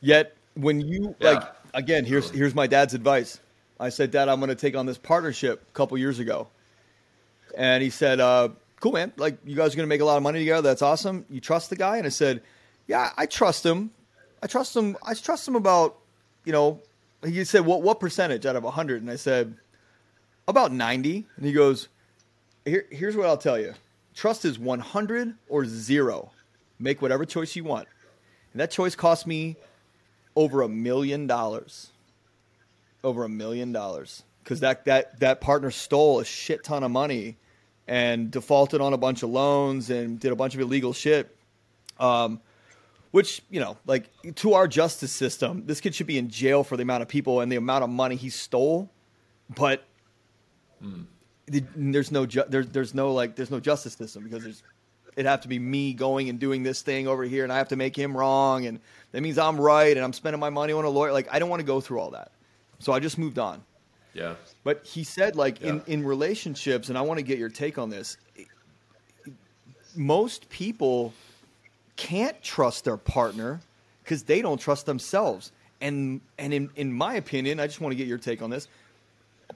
[0.00, 1.30] Yet when you yeah.
[1.30, 3.38] like again, here's here's my dad's advice.
[3.78, 6.48] I said, Dad, I'm going to take on this partnership a couple years ago.
[7.56, 8.48] And he said, uh,
[8.80, 9.12] cool, man.
[9.16, 10.62] Like, you guys are going to make a lot of money together.
[10.62, 11.26] That's awesome.
[11.28, 11.98] You trust the guy?
[11.98, 12.42] And I said,
[12.86, 13.90] yeah, I trust him.
[14.46, 14.96] I trust him.
[15.02, 15.98] I trust him about,
[16.44, 16.80] you know,
[17.24, 19.02] he said, what, what percentage out of 100?
[19.02, 19.56] And I said,
[20.46, 21.26] about 90.
[21.36, 21.88] And he goes,
[22.64, 23.74] Here, here's what I'll tell you
[24.14, 26.30] trust is 100 or zero.
[26.78, 27.88] Make whatever choice you want.
[28.52, 29.56] And that choice cost me
[30.36, 31.90] over a million dollars.
[33.02, 34.22] Over a million dollars.
[34.44, 37.36] Because that, that, that partner stole a shit ton of money
[37.88, 41.36] and defaulted on a bunch of loans and did a bunch of illegal shit.
[41.98, 42.40] Um,
[43.16, 46.76] which you know, like to our justice system, this kid should be in jail for
[46.76, 48.90] the amount of people and the amount of money he stole.
[49.48, 49.84] But
[50.84, 51.06] mm.
[51.46, 54.62] there's no ju- there's there's no like there's no justice system because there's
[55.14, 57.68] it'd have to be me going and doing this thing over here, and I have
[57.68, 58.80] to make him wrong, and
[59.12, 61.10] that means I'm right, and I'm spending my money on a lawyer.
[61.10, 62.32] Like I don't want to go through all that,
[62.80, 63.64] so I just moved on.
[64.12, 64.34] Yeah.
[64.62, 65.68] But he said, like yeah.
[65.68, 68.18] in in relationships, and I want to get your take on this.
[69.94, 71.14] Most people
[71.96, 73.60] can't trust their partner
[74.02, 75.52] because they don't trust themselves.
[75.80, 78.68] And and in in my opinion, I just want to get your take on this.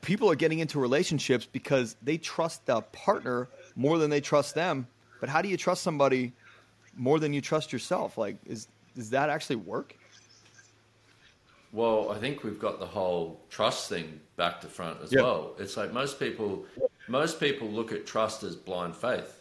[0.03, 4.87] People are getting into relationships because they trust the partner more than they trust them.
[5.21, 6.33] But how do you trust somebody
[6.97, 8.19] more than you trust yourself?
[8.19, 9.97] Like, is does that actually work?
[11.73, 15.23] Well, I think we've got the whole trust thing back to front as yep.
[15.23, 15.55] well.
[15.59, 16.65] It's like most people,
[17.07, 19.40] most people look at trust as blind faith.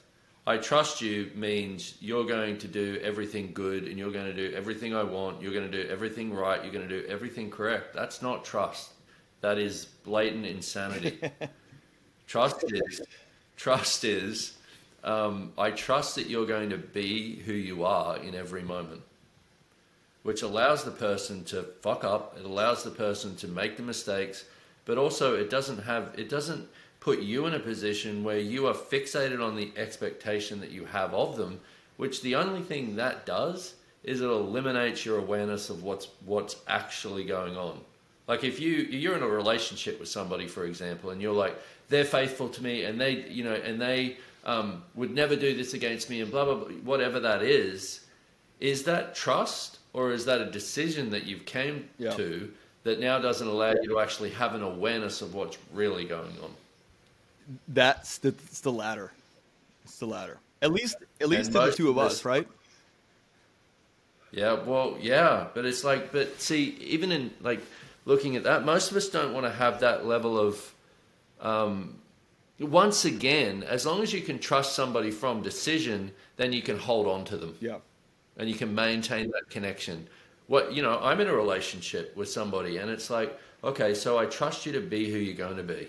[0.50, 4.52] I trust you means you're going to do everything good and you're going to do
[4.56, 5.44] everything I want.
[5.44, 6.64] You're going to do everything right.
[6.64, 7.94] You're going to do everything correct.
[7.94, 8.94] That's not trust.
[9.42, 11.20] That is blatant insanity.
[12.28, 13.02] trust is
[13.58, 14.58] trust is
[15.04, 19.04] um, I trust that you're going to be who you are in every moment,
[20.24, 22.36] which allows the person to fuck up.
[22.40, 24.46] It allows the person to make the mistakes,
[24.86, 26.68] but also it doesn't have it doesn't
[27.00, 31.14] put you in a position where you are fixated on the expectation that you have
[31.14, 31.60] of them,
[31.98, 37.24] which the only thing that does is it eliminates your awareness of what's what's actually
[37.24, 37.80] going on.
[38.28, 41.58] Like if you you're in a relationship with somebody, for example, and you're like
[41.90, 45.74] they're faithful to me and they you know and they um, would never do this
[45.74, 48.06] against me and blah blah blah whatever that is,
[48.60, 52.12] is that trust or is that a decision that you've came yeah.
[52.12, 52.52] to
[52.84, 56.52] that now doesn't allow you to actually have an awareness of what's really going on?
[57.68, 59.12] That's the, it's the latter.
[59.84, 60.38] It's the latter.
[60.62, 62.48] At least, at least to the two of us, right?
[64.32, 67.62] Yeah, well, yeah, but it's like, but see, even in like
[68.06, 70.74] looking at that, most of us don't want to have that level of.
[71.42, 71.96] Um,
[72.60, 77.08] once again, as long as you can trust somebody from decision, then you can hold
[77.08, 77.56] on to them.
[77.60, 77.78] Yeah,
[78.38, 80.08] and you can maintain that connection.
[80.48, 84.26] What you know, I'm in a relationship with somebody, and it's like, okay, so I
[84.26, 85.88] trust you to be who you're going to be.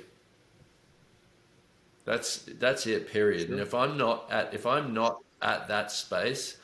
[2.05, 3.11] That's that's it.
[3.11, 3.47] Period.
[3.47, 3.53] Sure.
[3.53, 6.57] And if I'm not at if I'm not at that space,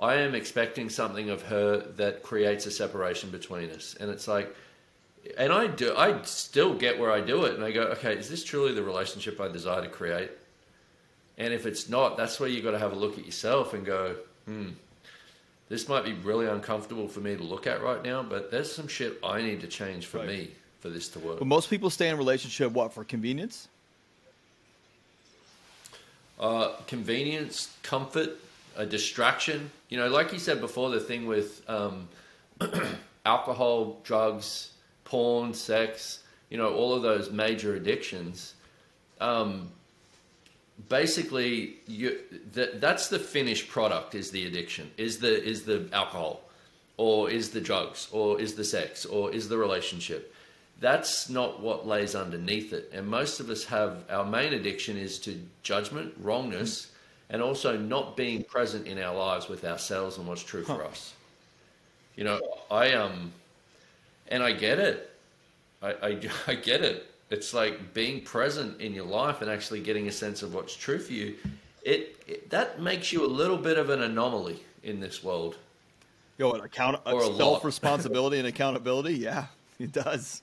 [0.00, 3.96] I am expecting something of her that creates a separation between us.
[3.98, 4.54] And it's like,
[5.38, 5.94] and I do.
[5.96, 8.82] I still get where I do it, and I go, okay, is this truly the
[8.82, 10.30] relationship I desire to create?
[11.38, 13.84] And if it's not, that's where you got to have a look at yourself and
[13.84, 14.68] go, hmm,
[15.68, 18.88] this might be really uncomfortable for me to look at right now, but there's some
[18.88, 20.28] shit I need to change for right.
[20.28, 21.38] me for this to work.
[21.38, 23.68] But most people stay in relationship what for convenience?
[26.38, 28.30] Uh, convenience, comfort,
[28.76, 29.70] a distraction.
[29.88, 32.08] You know, like you said before, the thing with um,
[33.24, 34.72] alcohol, drugs,
[35.04, 38.54] porn, sex, you know, all of those major addictions.
[39.20, 39.70] Um,
[40.88, 42.18] basically, you,
[42.52, 44.14] that, that's the finished product.
[44.14, 44.90] Is the addiction?
[44.98, 46.42] Is the is the alcohol,
[46.98, 50.34] or is the drugs, or is the sex, or is the relationship?
[50.80, 52.90] That's not what lays underneath it.
[52.92, 56.90] And most of us have our main addiction is to judgment, wrongness,
[57.30, 61.14] and also not being present in our lives with ourselves and what's true for us.
[62.14, 63.32] You know, I um,
[64.28, 65.10] and I get it.
[65.82, 67.06] I, I, I get it.
[67.30, 70.98] It's like being present in your life and actually getting a sense of what's true
[70.98, 71.34] for you.
[71.82, 75.56] It, it that makes you a little bit of an anomaly in this world.
[76.38, 79.14] Yo, an account, self responsibility and accountability.
[79.14, 79.46] Yeah,
[79.78, 80.42] it does.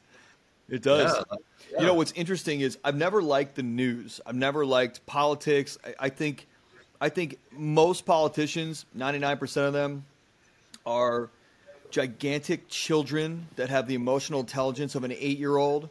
[0.70, 1.14] It does.
[1.16, 1.38] Yeah.
[1.72, 1.80] Yeah.
[1.82, 4.22] You know what's interesting is I've never liked the news.
[4.26, 5.78] I've never liked politics.
[5.84, 6.48] I, I think,
[7.02, 10.06] I think most politicians, ninety nine percent of them,
[10.86, 11.30] are
[11.90, 15.90] gigantic children that have the emotional intelligence of an eight year old,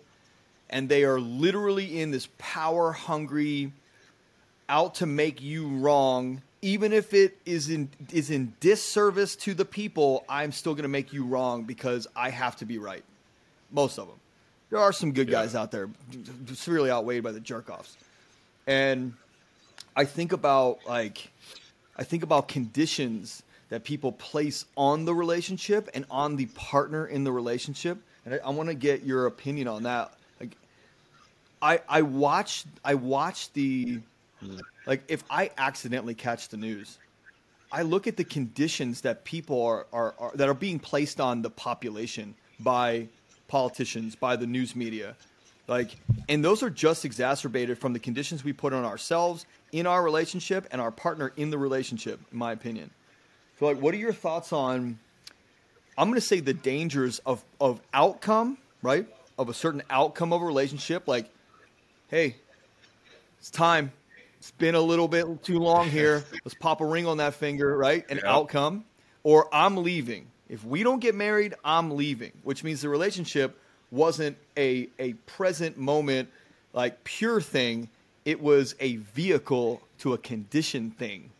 [0.70, 3.72] and they are literally in this power hungry,
[4.68, 6.42] out to make you wrong.
[6.62, 10.88] Even if it is in is in disservice to the people, I'm still going to
[10.88, 13.04] make you wrong because I have to be right.
[13.70, 14.16] Most of them
[14.72, 15.90] there are some good guys out there,
[16.54, 17.98] severely outweighed by the jerk offs.
[18.66, 19.12] And
[19.94, 21.30] I think about like
[21.94, 27.22] I think about conditions that people place on the relationship and on the partner in
[27.22, 27.98] the relationship.
[28.24, 30.14] And I, I want to get your opinion on that.
[30.40, 30.56] Like
[31.60, 34.00] I I watch I watch the
[34.86, 36.96] like if I accidentally catch the news,
[37.70, 41.42] I look at the conditions that people are, are, are that are being placed on
[41.42, 43.08] the population by
[43.52, 45.14] politicians, by the news media.
[45.68, 45.94] Like,
[46.26, 50.66] and those are just exacerbated from the conditions we put on ourselves in our relationship
[50.70, 52.90] and our partner in the relationship, in my opinion.
[53.58, 54.98] So, like, what are your thoughts on?
[55.98, 59.06] I'm going to say the dangers of of outcome, right?
[59.38, 61.06] Of a certain outcome of a relationship.
[61.06, 61.28] Like,
[62.08, 62.36] hey,
[63.38, 63.92] it's time.
[64.38, 66.24] It's been a little bit too long here.
[66.42, 68.10] Let's pop a ring on that finger, right?
[68.10, 68.32] An yeah.
[68.32, 68.86] outcome.
[69.24, 70.31] Or I'm leaving.
[70.52, 73.58] If we don't get married, I'm leaving, which means the relationship
[73.90, 76.28] wasn't a, a present moment,
[76.74, 77.88] like pure thing.
[78.26, 81.30] It was a vehicle to a conditioned thing.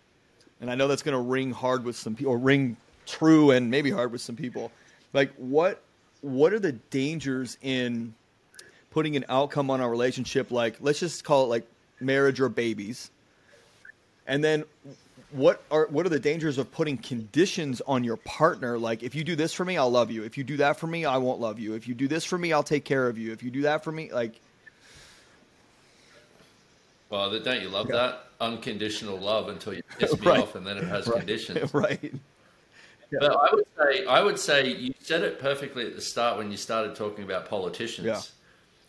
[0.62, 3.70] And I know that's going to ring hard with some people, or ring true and
[3.70, 4.72] maybe hard with some people.
[5.12, 5.82] Like, what
[6.22, 8.14] what are the dangers in
[8.92, 11.66] putting an outcome on a relationship like let's just call it like
[12.00, 13.10] marriage or babies
[14.26, 14.62] and then
[15.32, 19.24] what are what are the dangers of putting conditions on your partner like if you
[19.24, 21.40] do this for me i'll love you if you do that for me i won't
[21.40, 23.50] love you if you do this for me i'll take care of you if you
[23.50, 24.40] do that for me like
[27.12, 27.96] Well, don't you love yeah.
[27.96, 30.40] that unconditional love until you piss me right.
[30.40, 31.18] off, and then it has right.
[31.18, 31.74] conditions.
[31.74, 32.14] Right.
[33.12, 33.18] Yeah.
[33.20, 36.50] But I would say, I would say you said it perfectly at the start when
[36.50, 38.06] you started talking about politicians.
[38.06, 38.20] Yeah.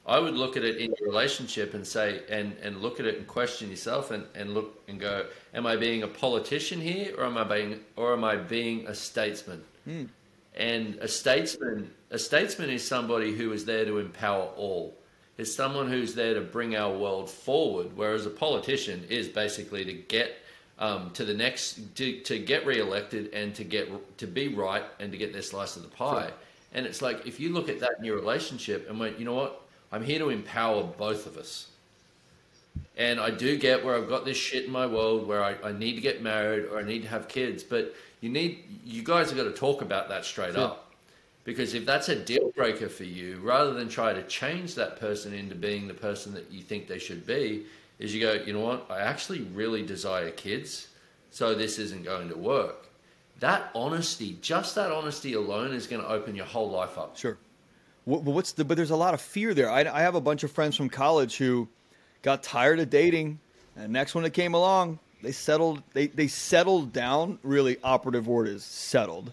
[0.06, 3.18] I would look at it in your relationship and say, and, and look at it
[3.18, 7.26] and question yourself and, and look and go, am I being a politician here or
[7.26, 9.64] am I being, or am I being a statesman?
[9.88, 10.10] Mm.
[10.56, 14.96] And a statesman, a statesman is somebody who is there to empower all.
[15.38, 19.94] Is someone who's there to bring our world forward, whereas a politician is basically to
[19.94, 20.36] get
[20.78, 25.12] um, to the next to, to get re-elected and to get to be right and
[25.12, 26.28] to get their slice of the pie.
[26.28, 26.34] Sure.
[26.74, 29.34] And it's like if you look at that in your relationship and went, you know
[29.34, 29.63] what,
[29.94, 31.68] I'm here to empower both of us.
[32.98, 35.72] And I do get where I've got this shit in my world where I, I
[35.72, 39.30] need to get married or I need to have kids, but you need you guys
[39.30, 40.64] have got to talk about that straight sure.
[40.64, 40.92] up.
[41.44, 45.32] Because if that's a deal breaker for you, rather than try to change that person
[45.32, 47.66] into being the person that you think they should be,
[48.00, 50.88] is you go, you know what, I actually really desire kids,
[51.30, 52.88] so this isn't going to work.
[53.42, 57.18] That honesty, just that honesty alone, is going to open your whole life up.
[57.18, 57.38] Sure.
[58.06, 58.66] What's the?
[58.66, 59.70] But there's a lot of fear there.
[59.70, 61.68] I, I have a bunch of friends from college who
[62.22, 63.40] got tired of dating,
[63.78, 65.82] and next one that came along, they settled.
[65.94, 67.40] They they settled down.
[67.44, 69.32] Really, operative word is settled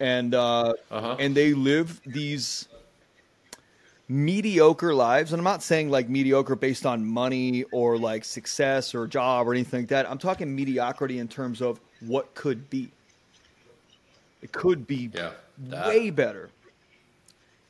[0.00, 1.16] and uh, uh-huh.
[1.18, 2.68] and they live these
[4.08, 5.32] mediocre lives.
[5.32, 9.52] And I'm not saying like mediocre based on money or like success or job or
[9.52, 10.10] anything like that.
[10.10, 12.90] I'm talking mediocrity in terms of what could be.
[14.40, 15.32] It could be yeah,
[15.88, 16.50] way better.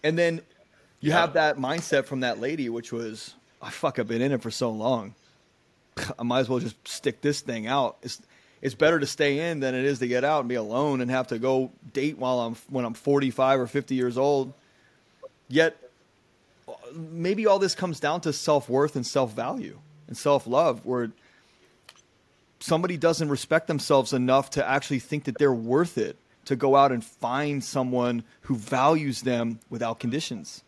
[0.03, 0.41] And then
[1.01, 1.21] you yeah.
[1.21, 4.51] have that mindset from that lady, which was, oh, fuck, I've been in it for
[4.51, 5.15] so long.
[6.19, 7.97] I might as well just stick this thing out.
[8.03, 8.21] It's,
[8.61, 11.11] it's better to stay in than it is to get out and be alone and
[11.11, 14.53] have to go date while I'm when I'm 45 or 50 years old.
[15.49, 15.77] Yet
[16.93, 21.11] maybe all this comes down to self-worth and self-value and self-love where
[22.61, 26.17] somebody doesn't respect themselves enough to actually think that they're worth it
[26.49, 30.63] to go out and find someone who values them without conditions.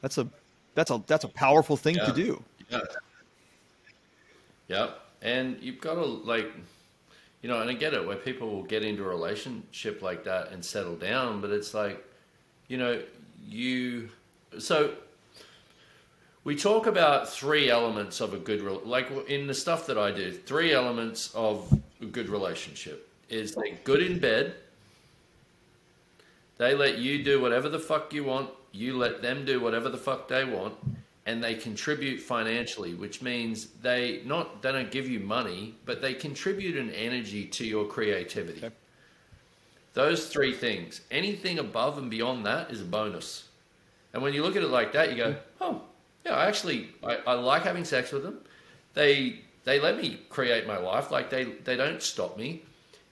[0.00, 0.26] That's a
[0.74, 2.06] that's a that's a powerful thing yeah.
[2.06, 2.44] to do.
[2.70, 2.80] Yeah.
[4.68, 5.00] Yep.
[5.22, 6.50] And you've got to like
[7.42, 10.52] you know, and I get it where people will get into a relationship like that
[10.52, 12.04] and settle down, but it's like,
[12.66, 13.00] you know,
[13.46, 14.08] you.
[14.58, 14.94] So
[16.44, 20.32] we talk about three elements of a good, like in the stuff that I do,
[20.32, 24.54] three elements of a good relationship is they're good in bed.
[26.58, 28.50] They let you do whatever the fuck you want.
[28.72, 30.74] You let them do whatever the fuck they want
[31.26, 36.14] and they contribute financially, which means they not they don't give you money, but they
[36.14, 38.64] contribute an energy to your creativity.
[38.64, 38.74] Okay.
[39.92, 41.00] Those three things.
[41.10, 43.48] Anything above and beyond that is a bonus.
[44.14, 45.82] And when you look at it like that, you go, "Oh,
[46.24, 48.38] yeah, I actually I, I like having sex with them.
[48.94, 51.10] They they let me create my life.
[51.10, 52.62] Like they they don't stop me."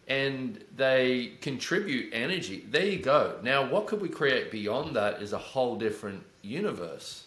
[0.08, 2.64] And they contribute energy.
[2.70, 3.38] There you go.
[3.42, 7.24] Now, what could we create beyond that is a whole different universe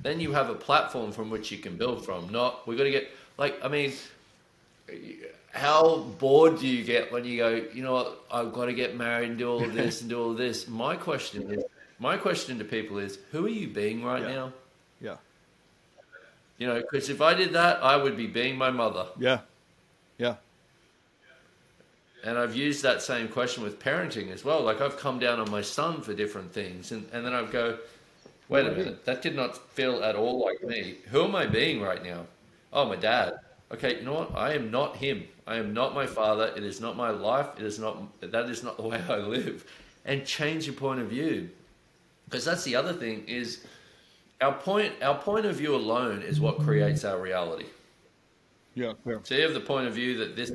[0.00, 2.30] then you have a platform from which you can build from.
[2.30, 3.92] Not we're going to get like I mean,
[5.52, 7.64] how bored do you get when you go?
[7.72, 8.24] You know what?
[8.30, 10.68] I've got to get married and do all this and do all this.
[10.68, 11.64] My question is,
[11.98, 14.28] my question to people is, who are you being right yeah.
[14.28, 14.52] now?
[15.00, 15.16] Yeah.
[16.58, 19.06] You know, because if I did that, I would be being my mother.
[19.18, 19.40] Yeah.
[22.28, 24.60] And I've used that same question with parenting as well.
[24.60, 27.78] Like I've come down on my son for different things, and, and then I go,
[28.50, 30.96] Wait a minute, that did not feel at all like me.
[31.10, 32.26] Who am I being right now?
[32.72, 33.40] Oh, my dad.
[33.72, 34.34] Okay, you know what?
[34.34, 35.24] I am not him.
[35.46, 36.52] I am not my father.
[36.54, 37.48] It is not my life.
[37.58, 39.70] It is not that is not the way I live.
[40.04, 41.48] And change your point of view.
[42.26, 43.64] Because that's the other thing is
[44.42, 47.66] our point our point of view alone is what creates our reality.
[48.74, 49.16] Yeah, yeah.
[49.22, 50.52] So you have the point of view that this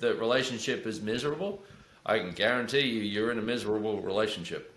[0.00, 1.62] that relationship is miserable.
[2.04, 4.76] I can guarantee you you're in a miserable relationship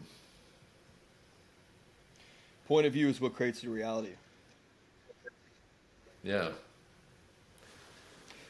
[2.73, 4.09] point of view is what creates the reality.
[6.23, 6.49] Yeah.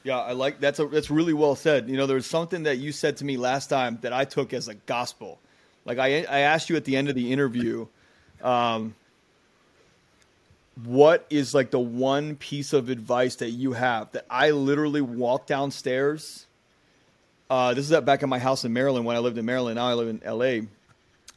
[0.05, 1.89] Yeah, I like that's a that's really well said.
[1.89, 4.67] You know, there's something that you said to me last time that I took as
[4.67, 5.39] a gospel.
[5.85, 7.87] Like I I asked you at the end of the interview,
[8.41, 8.95] um,
[10.83, 15.47] what is like the one piece of advice that you have that I literally walk
[15.47, 16.45] downstairs.
[17.49, 19.75] Uh, this is at back in my house in Maryland when I lived in Maryland.
[19.75, 20.67] Now I live in L.A.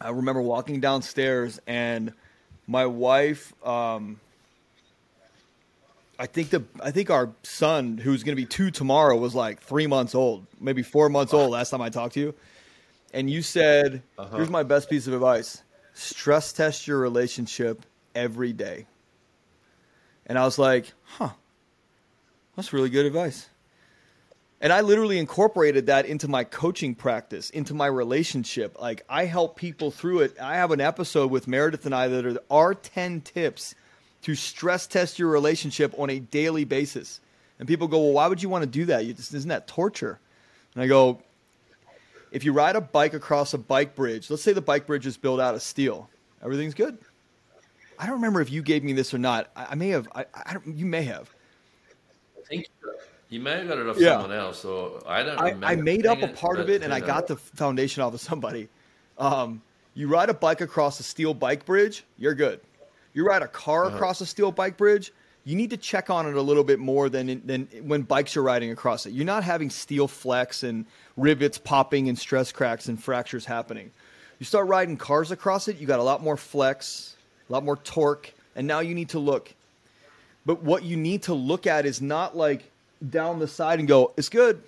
[0.00, 2.12] I remember walking downstairs and
[2.66, 4.20] my wife um,
[6.18, 9.61] I think the I think our son, who's going to be two tomorrow, was like
[9.61, 11.50] three months old, maybe four months old.
[11.50, 12.34] Last time I talked to you,
[13.12, 14.36] and you said, uh-huh.
[14.36, 17.84] "Here's my best piece of advice: stress test your relationship
[18.14, 18.86] every day."
[20.26, 21.30] And I was like, huh,
[22.57, 23.48] that's really good advice.
[24.66, 28.80] And I literally incorporated that into my coaching practice, into my relationship.
[28.80, 30.40] Like I help people through it.
[30.40, 33.76] I have an episode with Meredith and I that are our 10 tips
[34.22, 37.20] to stress test your relationship on a daily basis.
[37.60, 39.04] And people go, well, why would you want to do that?
[39.04, 40.18] isn't that torture?
[40.74, 41.22] And I go,
[42.32, 45.16] if you ride a bike across a bike bridge, let's say the bike bridge is
[45.16, 46.10] built out of steel,
[46.42, 46.98] everything's good.
[48.00, 49.48] I don't remember if you gave me this or not.
[49.54, 50.08] I, I may have.
[50.12, 50.56] I, I.
[50.66, 51.32] You may have.
[52.36, 52.66] I think
[53.29, 54.14] you may have got it off yeah.
[54.14, 55.64] someone else, or I don't.
[55.64, 58.20] I, I made up a part of it, and I got the foundation off of
[58.20, 58.68] somebody.
[59.18, 59.62] Um,
[59.95, 62.61] you ride a bike across a steel bike bridge, you're good.
[63.14, 63.97] You ride a car uh-huh.
[63.97, 65.11] across a steel bike bridge,
[65.45, 68.43] you need to check on it a little bit more than than when bikes are
[68.43, 69.12] riding across it.
[69.12, 70.85] You're not having steel flex and
[71.16, 73.91] rivets popping and stress cracks and fractures happening.
[74.39, 77.16] You start riding cars across it, you got a lot more flex,
[77.49, 79.53] a lot more torque, and now you need to look.
[80.45, 82.70] But what you need to look at is not like
[83.09, 84.62] down the side and go, it's good.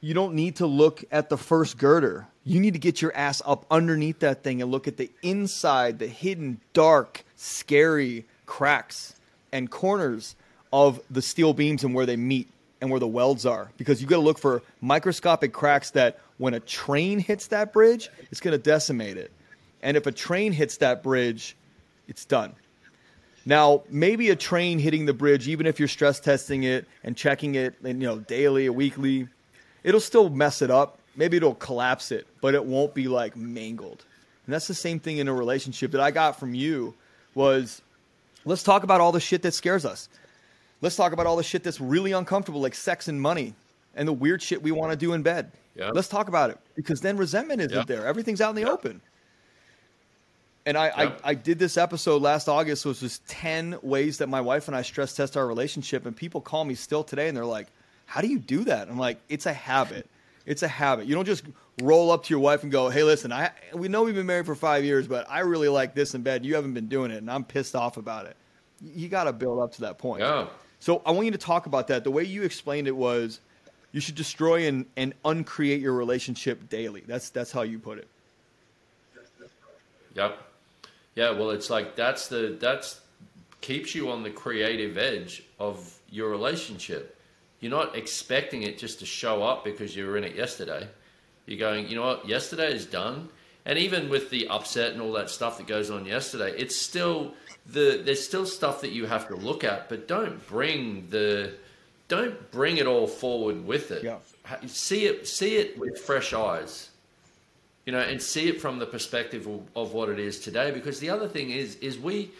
[0.00, 2.26] You don't need to look at the first girder.
[2.44, 6.00] You need to get your ass up underneath that thing and look at the inside,
[6.00, 9.14] the hidden, dark, scary cracks
[9.52, 10.34] and corners
[10.72, 12.48] of the steel beams and where they meet
[12.80, 13.70] and where the welds are.
[13.76, 18.10] Because you got to look for microscopic cracks that when a train hits that bridge,
[18.32, 19.30] it's going to decimate it.
[19.82, 21.56] And if a train hits that bridge,
[22.08, 22.54] it's done.
[23.44, 27.56] Now, maybe a train hitting the bridge, even if you're stress testing it and checking
[27.56, 29.28] it, and, you know, daily or weekly,
[29.82, 30.98] it'll still mess it up.
[31.16, 34.04] Maybe it'll collapse it, but it won't be like mangled.
[34.46, 36.94] And that's the same thing in a relationship that I got from you
[37.34, 37.82] was
[38.44, 40.08] let's talk about all the shit that scares us.
[40.80, 43.54] Let's talk about all the shit that's really uncomfortable, like sex and money
[43.94, 45.52] and the weird shit we want to do in bed.
[45.76, 45.90] Yeah.
[45.90, 48.06] Let's talk about it because then resentment isn't there.
[48.06, 49.00] Everything's out in the open.
[50.64, 54.40] And I, I, I, did this episode last August, which was 10 ways that my
[54.40, 56.06] wife and I stress test our relationship.
[56.06, 57.66] And people call me still today and they're like,
[58.06, 58.88] How do you do that?
[58.88, 60.08] I'm like, It's a habit.
[60.46, 61.06] It's a habit.
[61.06, 61.44] You don't just
[61.82, 64.46] roll up to your wife and go, Hey, listen, I, we know we've been married
[64.46, 66.44] for five years, but I really like this in bed.
[66.44, 68.36] You haven't been doing it, and I'm pissed off about it.
[68.84, 70.20] You got to build up to that point.
[70.20, 70.46] Yeah.
[70.78, 72.04] So I want you to talk about that.
[72.04, 73.40] The way you explained it was
[73.92, 77.02] you should destroy and, and uncreate your relationship daily.
[77.06, 78.08] That's, that's how you put it.
[80.14, 80.38] Yep.
[81.14, 83.00] Yeah, well, it's like that's the that's
[83.60, 87.16] keeps you on the creative edge of your relationship.
[87.60, 90.88] You're not expecting it just to show up because you were in it yesterday.
[91.46, 93.28] You're going, you know what, yesterday is done.
[93.64, 97.34] And even with the upset and all that stuff that goes on yesterday, it's still
[97.66, 101.54] the there's still stuff that you have to look at, but don't bring the
[102.08, 104.02] don't bring it all forward with it.
[104.02, 104.18] Yeah.
[104.66, 106.90] See it see it with fresh eyes
[107.86, 110.70] you know, and see it from the perspective of, of, what it is today.
[110.70, 112.30] Because the other thing is, is we,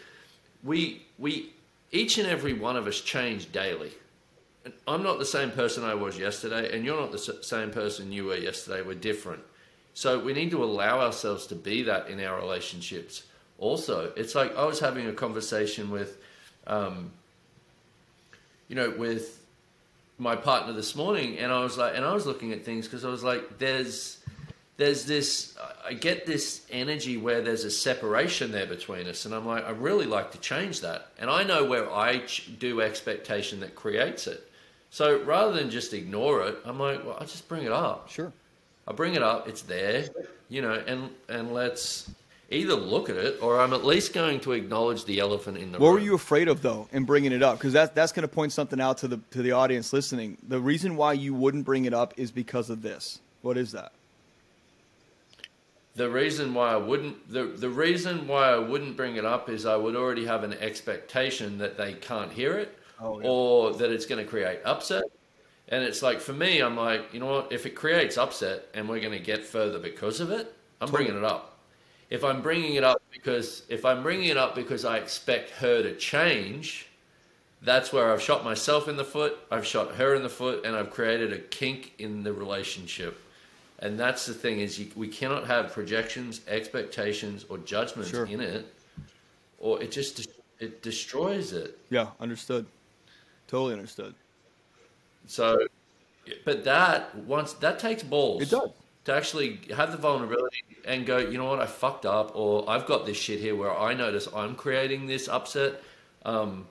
[0.63, 1.51] we, we,
[1.91, 3.91] each and every one of us change daily.
[4.87, 8.27] I'm not the same person I was yesterday, and you're not the same person you
[8.27, 8.83] were yesterday.
[8.83, 9.43] We're different.
[9.95, 13.25] So we need to allow ourselves to be that in our relationships.
[13.59, 16.19] Also, it's like I was having a conversation with,
[16.69, 17.11] um,
[18.69, 19.41] you know, with
[20.19, 23.05] my partner this morning, and I was like, and I was looking at things because
[23.05, 24.19] I was like, there's
[24.83, 29.47] there's this I get this energy where there's a separation there between us, and I'm
[29.47, 32.23] like, I really like to change that, and I know where I
[32.59, 34.49] do expectation that creates it.
[34.91, 38.11] So rather than just ignore it, I'm like, well, I just bring it up.
[38.11, 38.33] Sure,
[38.87, 39.49] I bring it up.
[39.49, 40.07] It's there,
[40.49, 42.11] you know, and and let's
[42.51, 45.79] either look at it or I'm at least going to acknowledge the elephant in the
[45.79, 45.95] what room.
[45.95, 47.59] What were you afraid of though in bringing it up?
[47.59, 50.39] Because that that's going to point something out to the to the audience listening.
[50.49, 53.21] The reason why you wouldn't bring it up is because of this.
[53.43, 53.93] What is that?
[55.95, 59.67] The reason why I wouldn't the the reason why I wouldn't bring it up is
[59.67, 63.29] I would already have an expectation that they can't hear it oh, yeah.
[63.29, 65.05] or that it's going to create upset.
[65.69, 67.53] And it's like for me, I'm like, you know what?
[67.53, 71.07] If it creates upset and we're going to get further because of it, I'm totally.
[71.07, 71.59] bringing it up.
[72.11, 75.83] If I'm bringing it up because if I'm bringing it up because I expect her
[75.83, 76.89] to change,
[77.63, 80.75] that's where I've shot myself in the foot, I've shot her in the foot, and
[80.75, 83.22] I've created a kink in the relationship.
[83.83, 88.27] And that's the thing is you, we cannot have projections, expectations, or judgments sure.
[88.27, 88.65] in it,
[89.59, 90.29] or it just
[90.61, 91.77] it destroys it.
[91.91, 92.65] Yeah, understood.
[93.49, 94.15] Totally understood.
[95.27, 95.67] So,
[96.45, 98.43] but that once that takes balls.
[98.43, 98.71] It does
[99.05, 102.87] to actually have the vulnerability and go, you know what, I fucked up, or I've
[102.87, 105.83] got this shit here where I notice I'm creating this upset.
[106.25, 106.67] Um,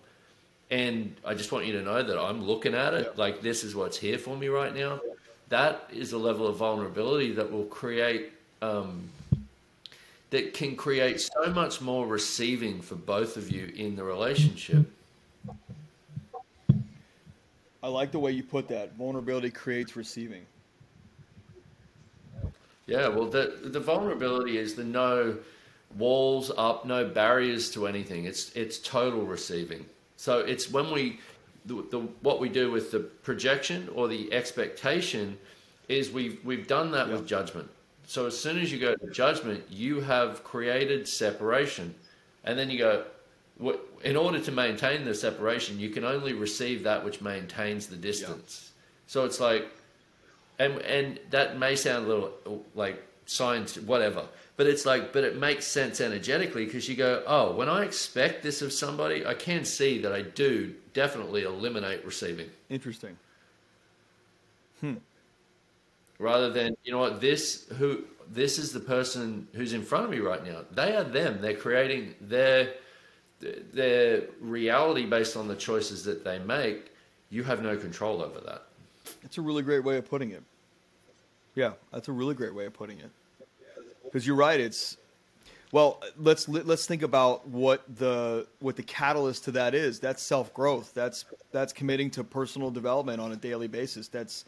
[0.69, 3.21] and I just want you to know that I'm looking at it yeah.
[3.21, 5.01] like this is what's here for me right now
[5.51, 8.31] that is a level of vulnerability that will create
[8.61, 9.03] um,
[10.31, 14.91] that can create so much more receiving for both of you in the relationship
[17.83, 18.93] I like the way you put that.
[18.93, 20.45] Vulnerability creates receiving.
[22.85, 25.37] Yeah, well, the the vulnerability is the no
[25.97, 28.25] walls up, no barriers to anything.
[28.25, 29.85] It's it's total receiving.
[30.17, 31.19] So it's when we
[31.65, 35.37] the, the what we do with the projection or the expectation
[35.87, 37.69] is we've we've done that with judgment.
[38.05, 41.95] So as soon as you go to judgment, you have created separation,
[42.43, 43.05] and then you go.
[44.03, 48.71] In order to maintain the separation, you can only receive that which maintains the distance.
[49.05, 49.67] So it's like
[50.61, 54.25] and and that may sound a little like science, whatever.
[54.57, 58.43] But it's like, but it makes sense energetically because you go, oh, when I expect
[58.43, 62.49] this of somebody, I can see that I do definitely eliminate receiving.
[62.69, 63.17] Interesting.
[64.81, 64.95] Hmm.
[66.19, 70.11] Rather than, you know what, this who this is the person who's in front of
[70.11, 70.61] me right now.
[70.71, 71.41] They are them.
[71.41, 72.73] They're creating their
[73.73, 76.91] their reality based on the choices that they make.
[77.29, 78.63] You have no control over that.
[79.23, 80.43] That's a really great way of putting it.
[81.55, 83.09] Yeah, that's a really great way of putting it.
[84.11, 84.59] Because you're right.
[84.59, 84.97] It's
[85.71, 89.99] well, let's let's think about what the what the catalyst to that is.
[89.99, 90.93] That's self growth.
[90.93, 94.09] That's that's committing to personal development on a daily basis.
[94.09, 94.45] That's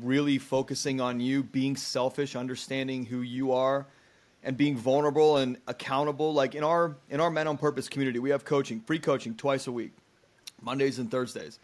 [0.00, 3.86] really focusing on you, being selfish, understanding who you are,
[4.42, 6.32] and being vulnerable and accountable.
[6.32, 9.66] Like in our in our Men on Purpose community, we have coaching, free coaching twice
[9.66, 9.92] a week,
[10.62, 11.58] Mondays and Thursdays.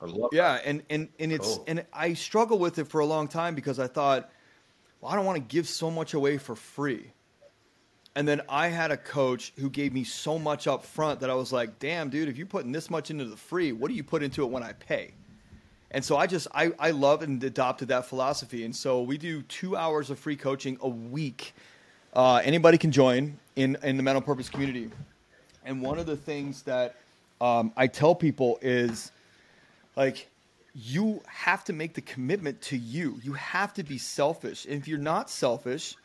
[0.00, 1.64] I love yeah, and and and it's cool.
[1.66, 4.30] and I struggled with it for a long time because I thought,
[5.04, 7.12] well, I don't want to give so much away for free.
[8.14, 11.34] And then I had a coach who gave me so much up front that I
[11.34, 14.02] was like, damn, dude, if you're putting this much into the free, what do you
[14.02, 15.10] put into it when I pay?
[15.90, 18.64] And so I just I, I love and adopted that philosophy.
[18.64, 21.54] And so we do two hours of free coaching a week.
[22.14, 24.90] Uh, anybody can join in in the Men on Purpose community.
[25.66, 26.94] And one of the things that
[27.42, 29.12] um, I tell people is
[29.96, 30.30] like
[30.74, 33.20] you have to make the commitment to you.
[33.22, 34.64] You have to be selfish.
[34.64, 35.96] And if you're not selfish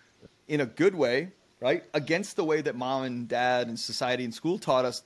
[0.47, 4.33] in a good way, right, against the way that mom and dad and society and
[4.33, 5.01] school taught us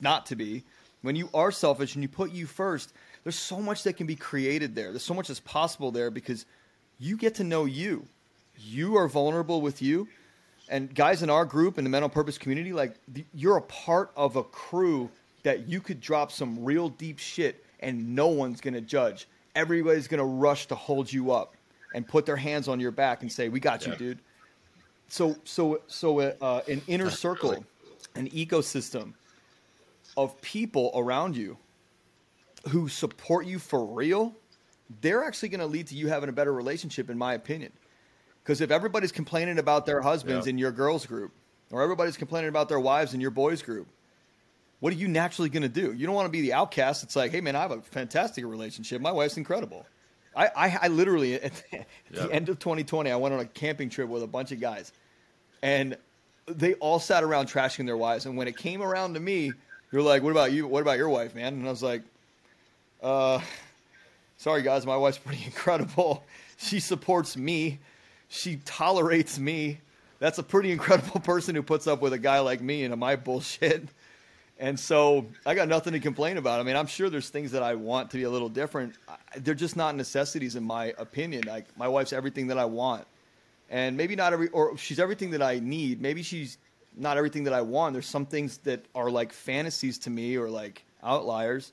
[0.00, 0.64] not to be,
[1.02, 4.16] when you are selfish and you put you first, there's so much that can be
[4.16, 4.90] created there.
[4.90, 6.44] There's so much that's possible there because
[6.98, 8.04] you get to know you.
[8.58, 10.08] You are vulnerable with you.
[10.68, 12.94] And guys in our group in the Men on Purpose community, like
[13.34, 15.10] you're a part of a crew
[15.44, 19.28] that you could drop some real deep shit and no one's going to judge.
[19.54, 21.56] Everybody's going to rush to hold you up
[21.94, 24.18] and put their hands on your back and say, "We got you, dude."
[25.08, 27.64] So, so, so, uh, an inner circle,
[28.14, 29.12] an ecosystem
[30.16, 31.58] of people around you
[32.68, 34.34] who support you for real,
[35.00, 37.72] they're actually going to lead to you having a better relationship, in my opinion.
[38.42, 40.50] Because if everybody's complaining about their husbands yeah.
[40.50, 41.32] in your girls group,
[41.70, 43.88] or everybody's complaining about their wives in your boys group,
[44.82, 45.92] what are you naturally going to do?
[45.92, 47.04] You don't want to be the outcast.
[47.04, 49.00] It's like, hey, man, I have a fantastic relationship.
[49.00, 49.86] My wife's incredible.
[50.34, 52.26] I, I, I literally, at the, at yep.
[52.26, 54.90] the end of 2020, I went on a camping trip with a bunch of guys.
[55.62, 55.96] And
[56.46, 58.26] they all sat around trashing their wives.
[58.26, 59.52] And when it came around to me,
[59.92, 60.66] they're like, what about you?
[60.66, 61.54] What about your wife, man?
[61.54, 62.02] And I was like,
[63.04, 63.38] uh,
[64.38, 66.24] sorry, guys, my wife's pretty incredible.
[66.56, 67.78] She supports me,
[68.28, 69.78] she tolerates me.
[70.18, 73.14] That's a pretty incredible person who puts up with a guy like me and my
[73.14, 73.88] bullshit.
[74.62, 76.60] And so I got nothing to complain about.
[76.60, 78.94] I mean, I'm sure there's things that I want to be a little different.
[79.38, 81.42] They're just not necessities, in my opinion.
[81.48, 83.04] Like my wife's everything that I want,
[83.70, 86.00] and maybe not every, or she's everything that I need.
[86.00, 86.58] Maybe she's
[86.96, 87.92] not everything that I want.
[87.92, 91.72] There's some things that are like fantasies to me or like outliers.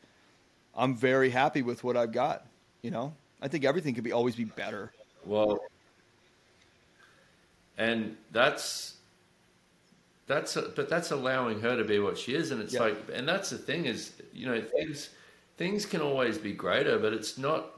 [0.75, 2.43] I'm very happy with what I've got.
[2.81, 4.91] You know, I think everything could be always be better.
[5.25, 5.59] Well,
[7.77, 8.95] and that's
[10.29, 13.27] that's a, but that's allowing her to be what she is and it's like and
[13.27, 15.09] that's the thing is you know things
[15.57, 17.71] things can always be greater but it's not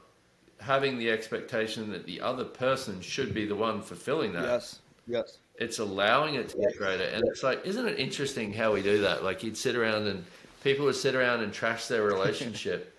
[0.60, 4.44] having the expectation that the other person should be the one fulfilling that.
[4.44, 5.38] Yes yes.
[5.56, 9.00] It's allowing it to get greater and it's like isn't it interesting how we do
[9.00, 9.24] that?
[9.24, 10.22] Like you'd sit around and
[10.62, 12.88] people would sit around and trash their relationship.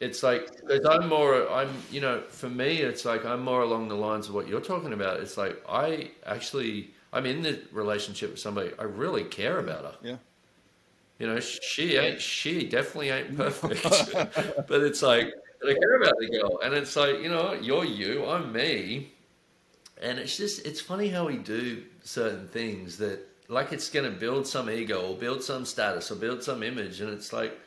[0.00, 3.88] It's like because i'm more i'm you know for me it's like i'm more along
[3.88, 5.20] the lines of what you're talking about.
[5.20, 9.94] It's like i actually I'm in the relationship with somebody I really care about her.
[10.02, 10.16] Yeah.
[11.18, 13.82] You know, she ain't she definitely ain't perfect.
[14.68, 15.32] but it's like
[15.66, 16.60] I care about the girl.
[16.62, 19.12] And it's like, you know, you're you, I'm me.
[20.02, 24.46] And it's just it's funny how we do certain things that like it's gonna build
[24.46, 27.58] some ego or build some status or build some image and it's like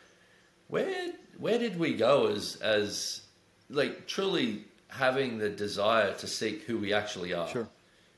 [0.67, 3.21] where where did we go as as
[3.69, 7.47] like truly having the desire to seek who we actually are?
[7.47, 7.67] Sure.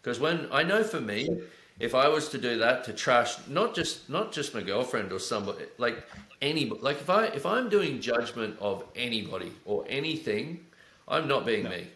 [0.10, 1.40] Because when I know for me,
[1.80, 5.20] if I was to do that to trash not just not just my girlfriend or
[5.20, 6.04] somebody like
[6.42, 10.66] anybody like if I if I'm doing judgment of anybody or anything,
[11.08, 11.70] I'm not being no.
[11.70, 11.88] me.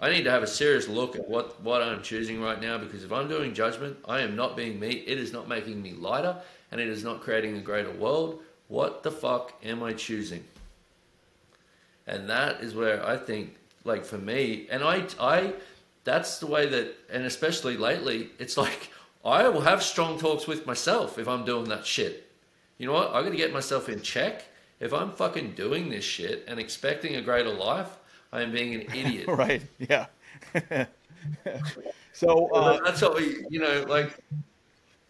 [0.00, 3.04] I need to have a serious look at what what I'm choosing right now because
[3.04, 5.04] if I'm doing judgment, I am not being me.
[5.06, 6.36] It is not making me lighter
[6.72, 8.40] and it is not creating a greater world.
[8.68, 10.42] What the fuck am I choosing?
[12.06, 15.52] And that is where I think like for me and I I
[16.08, 18.90] that's the way that and especially lately it's like
[19.24, 22.30] I will have strong talks with myself if I'm doing that shit.
[22.78, 23.10] You know what?
[23.10, 24.44] I got to get myself in check.
[24.80, 27.98] If I'm fucking doing this shit and expecting a greater life,
[28.32, 29.26] I am being an idiot.
[29.28, 29.62] right.
[29.78, 30.06] Yeah.
[32.12, 34.18] so uh, that's what we, you know, like.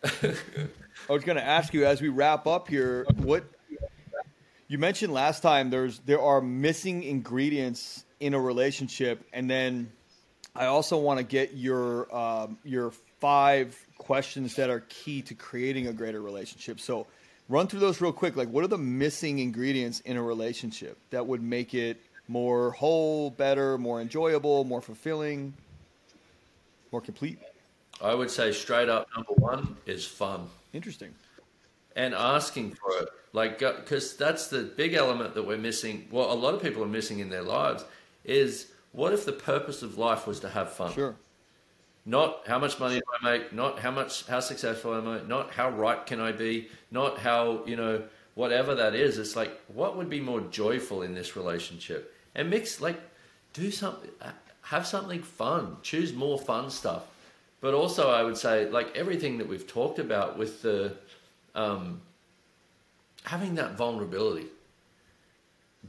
[0.02, 3.44] I was going to ask you as we wrap up here, what
[4.68, 5.70] you mentioned last time.
[5.70, 9.90] There's there are missing ingredients in a relationship, and then
[10.58, 12.90] I also want to get your um, your
[13.20, 16.80] five questions that are key to creating a greater relationship.
[16.80, 17.06] So,
[17.48, 18.34] run through those real quick.
[18.34, 23.30] Like, what are the missing ingredients in a relationship that would make it more whole,
[23.30, 25.54] better, more enjoyable, more fulfilling,
[26.90, 27.38] more complete?
[28.02, 30.48] I would say straight up number one is fun.
[30.72, 31.14] Interesting.
[31.94, 33.08] And asking for it.
[33.32, 36.08] Like, because that's the big element that we're missing.
[36.10, 37.84] Well, a lot of people are missing in their lives
[38.24, 40.92] is what if the purpose of life was to have fun?
[40.92, 41.14] Sure.
[42.04, 45.52] Not how much money do I make, not how much how successful am I, not
[45.52, 48.02] how right can I be, not how, you know,
[48.34, 49.16] whatever that is.
[49.18, 52.12] It's like what would be more joyful in this relationship?
[52.34, 53.00] And mix like
[53.52, 54.10] do something
[54.62, 55.76] have something fun.
[55.82, 57.04] Choose more fun stuff.
[57.60, 60.96] But also I would say like everything that we've talked about with the
[61.54, 62.00] um,
[63.22, 64.46] having that vulnerability.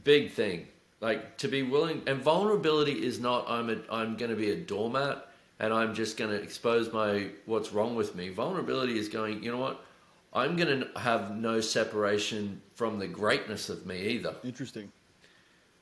[0.04, 0.68] Big thing.
[1.00, 4.56] Like to be willing and vulnerability is not I'm a, I'm going to be a
[4.56, 5.26] doormat
[5.58, 8.30] and I'm just going to expose my what's wrong with me.
[8.30, 9.84] Vulnerability is going, you know what?
[10.32, 14.34] I'm going to have no separation from the greatness of me either.
[14.44, 14.92] Interesting.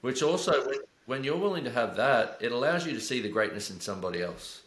[0.01, 0.71] Which also,
[1.07, 4.23] when you're willing to have that, it allows you to see the greatness in somebody
[4.23, 4.63] else.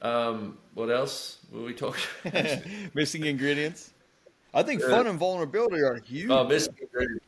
[0.00, 2.02] Um, what else were we talking?
[2.94, 3.92] missing ingredients.
[4.52, 6.30] I think uh, fun and vulnerability are huge.
[6.30, 7.24] Oh, missing ingredients.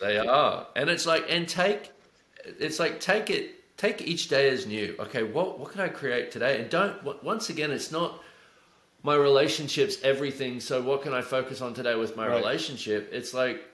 [0.00, 1.90] They are, and it's like, and take,
[2.44, 4.94] it's like take it take each day as new.
[4.98, 6.60] Okay, what what can I create today?
[6.60, 8.22] And don't once again, it's not
[9.02, 10.60] my relationships everything.
[10.60, 12.36] So what can I focus on today with my right.
[12.36, 13.10] relationship?
[13.12, 13.64] It's like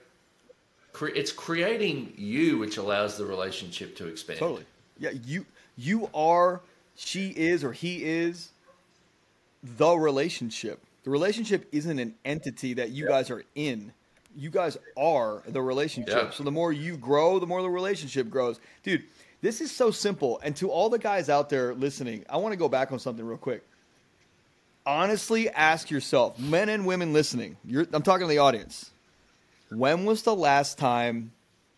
[0.91, 4.39] cre- it's creating you, which allows the relationship to expand.
[4.39, 4.65] Totally.
[4.99, 5.45] Yeah, you
[5.75, 6.61] you are,
[6.95, 8.51] she is, or he is
[9.63, 10.79] the relationship.
[11.03, 13.91] The relationship isn't an entity that you guys are in.
[14.35, 16.13] You guys are the relationship.
[16.13, 16.29] Yeah.
[16.31, 18.59] So the more you grow, the more the relationship grows.
[18.83, 19.03] Dude,
[19.41, 20.39] this is so simple.
[20.43, 23.25] And to all the guys out there listening, I want to go back on something
[23.25, 23.63] real quick.
[24.85, 27.57] Honestly, ask yourself, men and women listening,
[27.93, 28.91] I'm talking to the audience.
[29.69, 31.31] When was the last time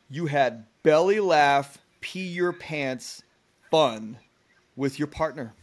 [0.10, 3.22] you had belly laugh, pee your pants
[3.70, 4.18] fun
[4.76, 5.54] with your partner?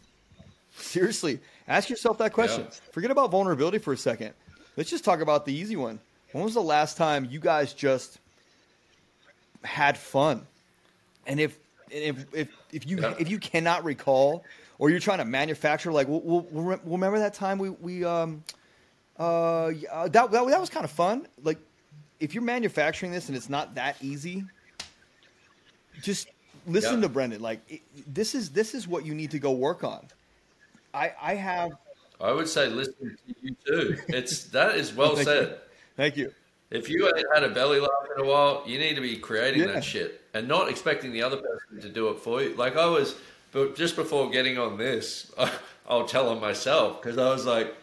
[0.76, 2.62] Seriously, ask yourself that question.
[2.64, 2.76] Yeah.
[2.92, 4.34] Forget about vulnerability for a second.
[4.76, 5.98] Let's just talk about the easy one.
[6.32, 8.18] When was the last time you guys just
[9.62, 10.46] had fun?
[11.26, 11.58] And if
[11.90, 13.14] if if if you yeah.
[13.18, 14.44] if you cannot recall
[14.78, 18.42] or you're trying to manufacture like we'll, we'll, we'll remember that time we we um
[19.18, 21.58] uh, uh that, that that was kind of fun like
[22.18, 24.44] if you're manufacturing this and it's not that easy
[26.00, 26.28] just
[26.66, 27.02] listen yeah.
[27.02, 30.06] to Brendon like it, this is this is what you need to go work on
[30.94, 31.72] I I have
[32.20, 35.56] I would say listen to you too it's that is well said you.
[35.96, 36.32] Thank you
[36.72, 39.60] if you ain't had a belly laugh in a while, you need to be creating
[39.60, 39.72] yeah.
[39.72, 42.54] that shit and not expecting the other person to do it for you.
[42.54, 43.14] Like I was,
[43.52, 45.52] but just before getting on this, I,
[45.88, 47.74] I'll tell on myself because I was like,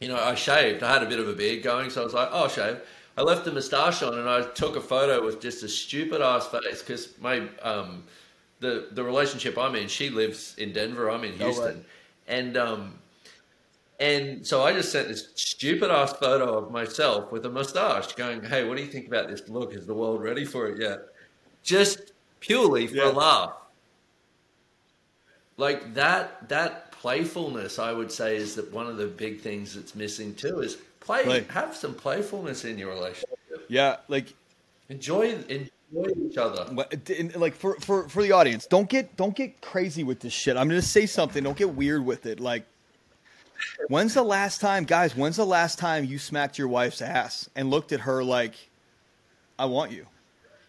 [0.00, 0.82] you know, I shaved.
[0.82, 2.78] I had a bit of a beard going, so I was like, oh, shave.
[3.16, 6.46] I left the moustache on and I took a photo with just a stupid ass
[6.46, 8.04] face because my um,
[8.60, 11.84] the the relationship I'm in, she lives in Denver, I'm in Houston, oh, right.
[12.28, 12.94] and um,
[14.00, 18.42] and so I just sent this stupid ass photo of myself with a mustache going,
[18.42, 19.74] Hey, what do you think about this look?
[19.74, 21.00] Is the world ready for it yet?
[21.62, 23.10] Just purely for yeah.
[23.10, 23.52] a laugh.
[25.56, 29.96] Like that that playfulness I would say is that one of the big things that's
[29.96, 31.46] missing too is play, play.
[31.50, 33.38] have some playfulness in your relationship.
[33.68, 34.32] Yeah, like
[34.88, 36.64] enjoy enjoy each other.
[37.34, 40.56] Like for, for for the audience, don't get don't get crazy with this shit.
[40.56, 41.42] I'm gonna say something.
[41.42, 42.38] Don't get weird with it.
[42.38, 42.64] Like
[43.88, 45.14] When's the last time, guys?
[45.16, 48.54] When's the last time you smacked your wife's ass and looked at her like,
[49.58, 50.06] "I want you"?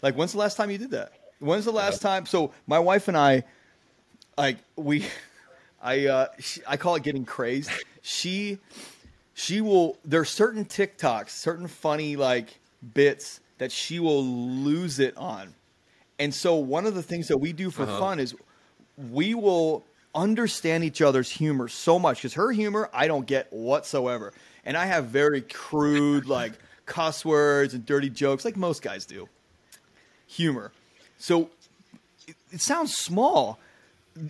[0.02, 1.12] Like, when's the last time you did that?
[1.40, 2.26] When's the last time?
[2.26, 3.44] So my wife and I,
[4.38, 5.06] like, we,
[5.82, 7.72] I uh, she, I call it getting crazed.
[8.02, 8.60] She
[9.34, 9.98] she will.
[10.06, 12.60] There are certain TikToks, certain funny like
[12.94, 15.54] bits that she will lose it on,
[16.18, 18.00] and so one of the things that we do for Uh-huh.
[18.00, 18.36] fun is
[19.12, 19.84] we will
[20.20, 24.34] understand each other's humor so much because her humor I don't get whatsoever,
[24.65, 26.53] and I have very crude like
[26.86, 29.28] cuss words and dirty jokes like most guys do.
[30.28, 30.72] Humor,
[31.17, 31.49] so
[32.28, 33.59] it, it sounds small.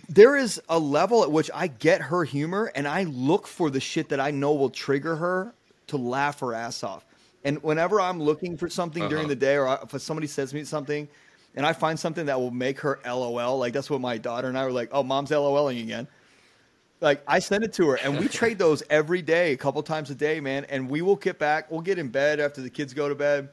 [0.08, 3.80] There is a level at which I get her humor and I look for the
[3.80, 5.52] shit that I know will trigger her
[5.88, 7.04] to laugh her ass off.
[7.44, 9.28] And whenever I'm looking for something during Uh-huh.
[9.30, 11.08] the day or if somebody says me something
[11.56, 14.56] and I find something that will make her LOL, like that's what my daughter and
[14.56, 16.06] I were like, oh, mom's LOLing again.
[17.00, 20.10] Like I send it to her and we trade those every day, a couple times
[20.10, 20.66] a day, man.
[20.68, 23.48] And we will get back, we'll get in bed after the kids go to bed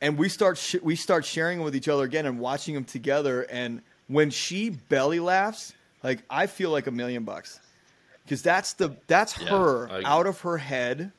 [0.00, 2.84] and we start sh- we start sharing them with each other again and watching them
[2.84, 3.42] together.
[3.50, 7.60] And when she belly laughs, like I feel like a million bucks
[8.24, 11.12] because that's the that's Yeah, her I- out of her head.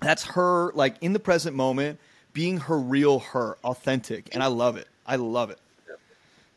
[0.00, 1.98] That's her like in the present moment,
[2.32, 4.86] being her real her, authentic, and I love it.
[5.10, 5.58] I love it.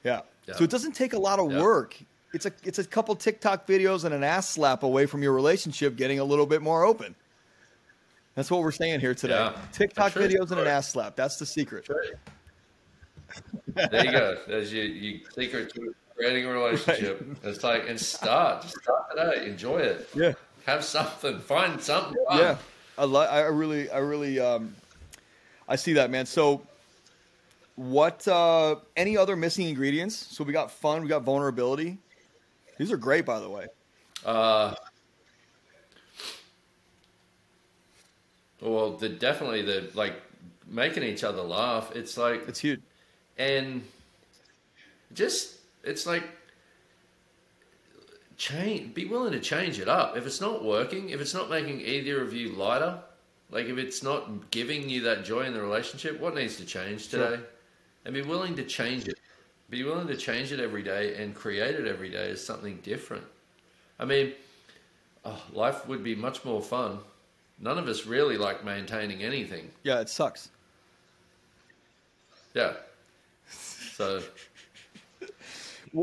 [0.04, 0.22] Yeah.
[0.48, 0.56] Yeah.
[0.56, 1.62] So it doesn't take a lot of Yeah.
[1.62, 1.98] work.
[2.34, 5.96] It's a it's a couple TikTok videos and an ass slap away from your relationship
[5.96, 7.16] getting a little bit more open.
[8.36, 9.34] That's what we're saying here today.
[9.36, 9.56] Yeah.
[9.72, 10.24] TikTok Sure.
[10.24, 11.16] videos and an ass slap.
[11.16, 11.88] That's the secret.
[13.68, 14.38] There you go.
[14.48, 17.26] There's your, your secret to creating a relationship.
[17.44, 18.62] It's like, and start.
[18.64, 19.48] Just start today.
[19.48, 20.10] Enjoy it.
[20.16, 20.34] Yeah.
[20.66, 21.40] Have something.
[21.40, 22.38] Find something fun.
[22.40, 22.58] Yeah.
[22.98, 24.76] I li- I really I really um
[25.68, 26.26] I see that man.
[26.28, 26.62] So
[27.76, 30.16] what uh any other missing ingredients?
[30.16, 31.98] So we got fun, we got vulnerability.
[32.78, 33.68] These are great by the way.
[34.26, 34.74] Uh,
[38.62, 40.14] well, the definitely the like
[40.68, 41.92] making each other laugh.
[41.96, 42.82] It's like It's huge.
[43.38, 43.84] and
[45.14, 46.24] just it's like
[48.38, 51.80] change be willing to change it up if it's not working if it's not making
[51.82, 52.98] either of you lighter
[53.52, 57.10] like if it's not giving you that joy in the relationship what needs to change
[57.10, 57.40] today
[58.06, 59.20] and be willing to change it
[59.70, 63.24] be willing to change it every day and create it every day as something different
[64.00, 64.34] i mean
[65.26, 67.00] oh, life would be much more fun
[67.60, 70.50] none of us really like maintaining anything Yeah, it sucks.
[72.54, 72.74] yeah.
[73.96, 74.22] So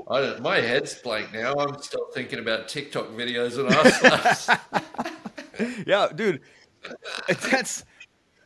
[0.08, 1.52] I don't, my head's blank now.
[1.54, 4.48] I'm still thinking about TikTok videos and slaps.
[5.86, 6.40] Yeah, dude.
[7.28, 7.84] That's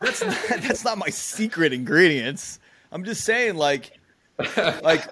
[0.00, 2.58] that's not, that's not my secret ingredients.
[2.94, 3.90] I'm just saying like
[4.54, 5.04] like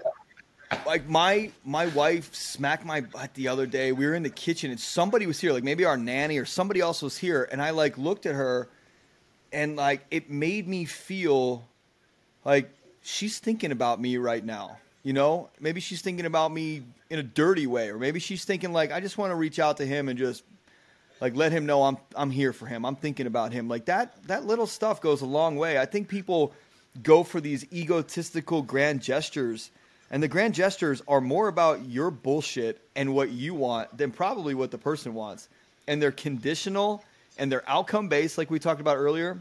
[0.87, 3.91] like my my wife smacked my butt the other day.
[3.91, 6.79] We were in the kitchen and somebody was here, like maybe our nanny or somebody
[6.79, 8.69] else was here, and I like looked at her
[9.53, 11.65] and like it made me feel
[12.45, 12.71] like
[13.03, 14.79] she's thinking about me right now.
[15.03, 18.73] You know, maybe she's thinking about me in a dirty way, or maybe she's thinking
[18.73, 20.45] like I just want to reach out to him and just
[21.21, 22.87] like let him know I'm I'm here for him.
[22.87, 23.67] I'm thinking about him.
[23.67, 25.81] Like that that little stuff goes a long way.
[25.81, 26.53] I think people
[27.03, 29.71] go for these egotistical grand gestures
[30.13, 34.55] and the grand gestures are more about your bullshit and what you want than probably
[34.55, 35.49] what the person wants.
[35.89, 37.03] And they're conditional
[37.39, 39.41] and they're outcome based like we talked about earlier.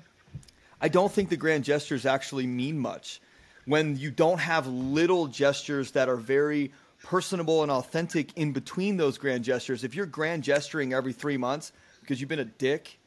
[0.80, 3.20] I don't think the grand gestures actually mean much.
[3.66, 6.72] When you don't have little gestures that are very
[7.04, 11.74] personable and authentic in between those grand gestures, if you're grand gesturing every three months
[12.00, 12.98] because you've been a dick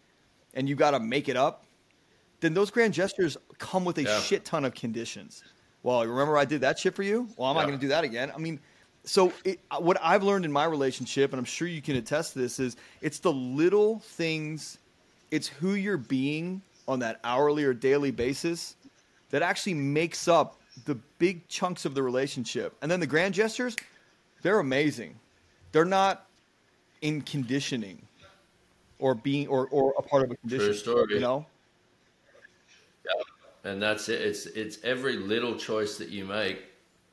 [0.52, 1.63] and you got to make it up,
[2.44, 4.20] then those grand gestures come with a Yeah.
[4.20, 5.42] shit ton of conditions.
[5.82, 7.28] Well, remember I did that shit for you?
[7.36, 8.30] Well, I'm not going to do that again.
[8.34, 8.60] I mean,
[9.04, 12.32] so it, uh, what I've learned in my relationship, and I'm sure you can attest
[12.34, 14.78] to this, is it's the little things,
[15.30, 18.76] it's who you're being on that hourly or daily basis
[19.30, 22.74] that actually makes up the big chunks of the relationship.
[22.82, 23.76] And then the grand gestures,
[24.42, 25.18] they're amazing.
[25.72, 26.26] They're not
[27.02, 28.00] in conditioning
[28.98, 30.66] or being or, or a part of a condition.
[30.66, 31.14] True story.
[31.14, 31.46] You know?
[33.64, 34.20] And that's it.
[34.20, 36.62] It's it's every little choice that you make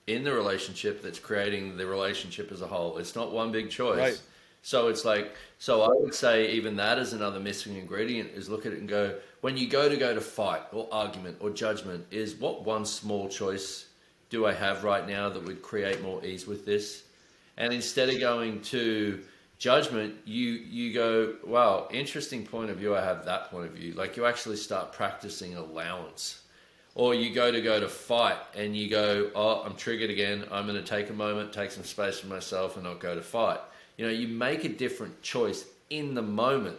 [0.07, 2.97] in the relationship that's creating the relationship as a whole.
[2.97, 3.97] It's not one big choice.
[3.97, 4.21] Right.
[4.61, 8.65] So it's like so I would say even that is another missing ingredient is look
[8.65, 12.05] at it and go when you go to go to fight or argument or judgment
[12.11, 13.87] is what one small choice
[14.29, 17.03] do I have right now that would create more ease with this?
[17.57, 19.21] And instead of going to
[19.61, 22.95] judgment, you you go, wow, interesting point of view.
[22.95, 23.93] I have that point of view.
[23.93, 26.41] Like you actually start practicing allowance.
[26.95, 30.43] Or you go to go to fight and you go, oh, I'm triggered again.
[30.51, 33.21] I'm going to take a moment, take some space for myself, and not go to
[33.21, 33.61] fight.
[33.97, 36.77] You know, you make a different choice in the moment,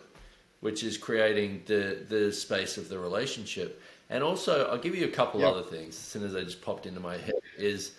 [0.61, 3.80] which is creating the the space of the relationship.
[4.11, 5.51] And also, I'll give you a couple Yeah.
[5.51, 5.95] other things.
[5.95, 7.93] As soon as they just popped into my head, is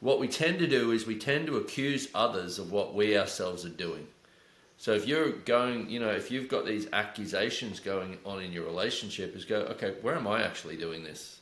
[0.00, 3.66] what we tend to do is we tend to accuse others of what we ourselves
[3.66, 4.06] are doing.
[4.80, 8.64] So if you're going, you know, if you've got these accusations going on in your
[8.64, 11.38] relationship, is go, okay, where am I actually doing this?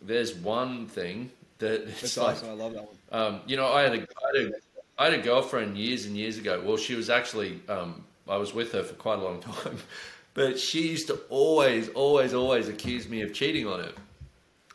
[0.00, 2.48] There's one thing that it's That's like, awesome.
[2.48, 2.96] I love that one.
[3.12, 4.52] um, you know, I had, a, I, had a,
[4.98, 6.62] I had a girlfriend years and years ago.
[6.64, 9.76] Well, she was actually, um, I was with her for quite a long time,
[10.32, 13.92] but she used to always, always, always accuse me of cheating on her.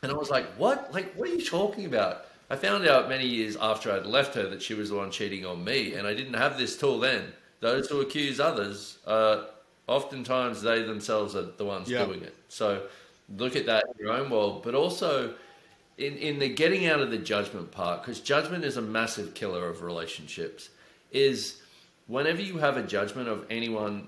[0.03, 0.93] And I was like, what?
[0.93, 2.26] Like, what are you talking about?
[2.49, 5.45] I found out many years after I'd left her that she was the one cheating
[5.45, 7.33] on me, and I didn't have this tool then.
[7.59, 9.45] Those who accuse others, uh,
[9.87, 12.05] oftentimes they themselves are the ones Yeah.
[12.05, 12.35] doing it.
[12.47, 12.87] So
[13.35, 15.33] look at that in your own world, but also
[15.97, 19.67] in, in the getting out of the judgment part, because judgment is a massive killer
[19.67, 20.69] of relationships,
[21.11, 21.61] is
[22.05, 24.07] whenever you have a judgment of anyone,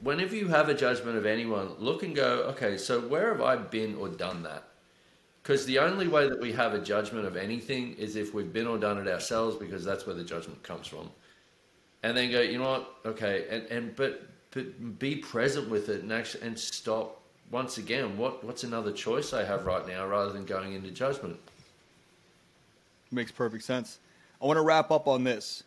[0.00, 3.56] whenever you have a judgment of anyone, look and go, okay, so where have I
[3.56, 4.64] been or done that?
[5.46, 8.66] Because the only way that we have a judgment of anything is if we've been
[8.66, 11.08] or done it ourselves, because that's where the judgment comes from.
[12.02, 12.96] And then go, you know what?
[13.06, 17.22] Okay, and, and but but be present with it and actually and stop.
[17.52, 21.38] Once again, what what's another choice I have right now rather than going into judgment?
[23.12, 24.00] Makes perfect sense.
[24.42, 25.62] I want to wrap up on this.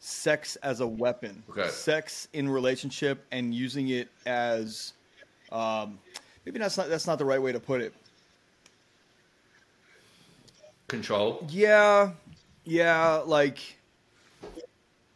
[0.00, 1.42] Sex as a weapon.
[1.48, 1.68] Okay.
[1.68, 4.92] Sex in relationship and using it as
[5.50, 5.98] um,
[6.44, 7.94] maybe that's not that's not the right way to put it.
[10.88, 11.46] Control.
[11.50, 12.12] Yeah,
[12.64, 13.58] yeah, like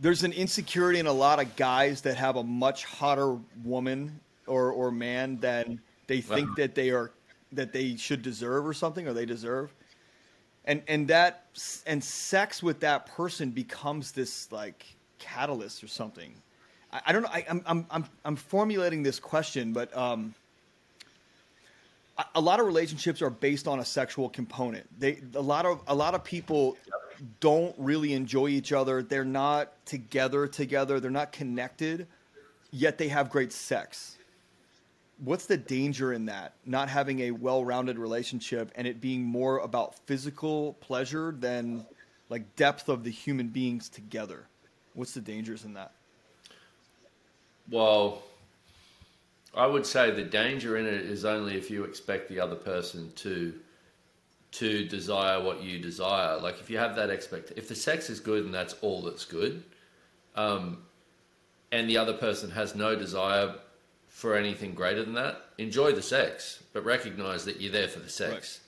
[0.01, 4.71] there's an insecurity in a lot of guys that have a much hotter woman or
[4.73, 6.55] or man than they think Wow.
[6.57, 7.11] that they are
[7.53, 9.75] that they should deserve or something or they deserve.
[10.65, 11.47] And and that
[11.87, 14.85] and sex with that person becomes this like
[15.19, 16.35] catalyst or something.
[16.93, 17.31] I, I don't know.
[17.33, 20.35] I, I'm I'm I'm I'm formulating this question, but um,
[22.35, 24.87] a- lot of relationships are based on a sexual component.
[24.99, 26.77] They a lot of a lot of people
[27.41, 29.03] don't really enjoy each other.
[29.03, 31.01] They're not together together.
[31.01, 32.07] They're not connected,
[32.71, 34.17] yet they have great sex.
[35.19, 36.55] What's the danger in that?
[36.65, 41.85] Not having a well-rounded relationship and it being more about physical pleasure than
[42.29, 44.47] like depth of the human beings together.
[44.95, 45.93] What's the dangers in that?
[47.71, 48.23] Well,
[49.59, 53.13] I would say the danger in it is only if you expect the other person
[53.17, 53.53] to
[54.51, 56.39] to desire what you desire.
[56.39, 59.25] Like if you have that expect, if the sex is good and that's all that's
[59.25, 59.65] good,
[60.37, 60.79] um,
[61.73, 63.55] and the other person has no desire
[64.07, 68.09] for anything greater than that, enjoy the sex, but recognize that you're there for the
[68.09, 68.61] sex.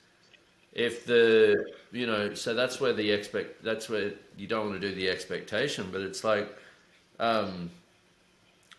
[0.73, 4.89] If the you know, so that's where the expect that's where you don't want to
[4.89, 6.49] do the expectation, but it's like.
[7.21, 7.71] Um,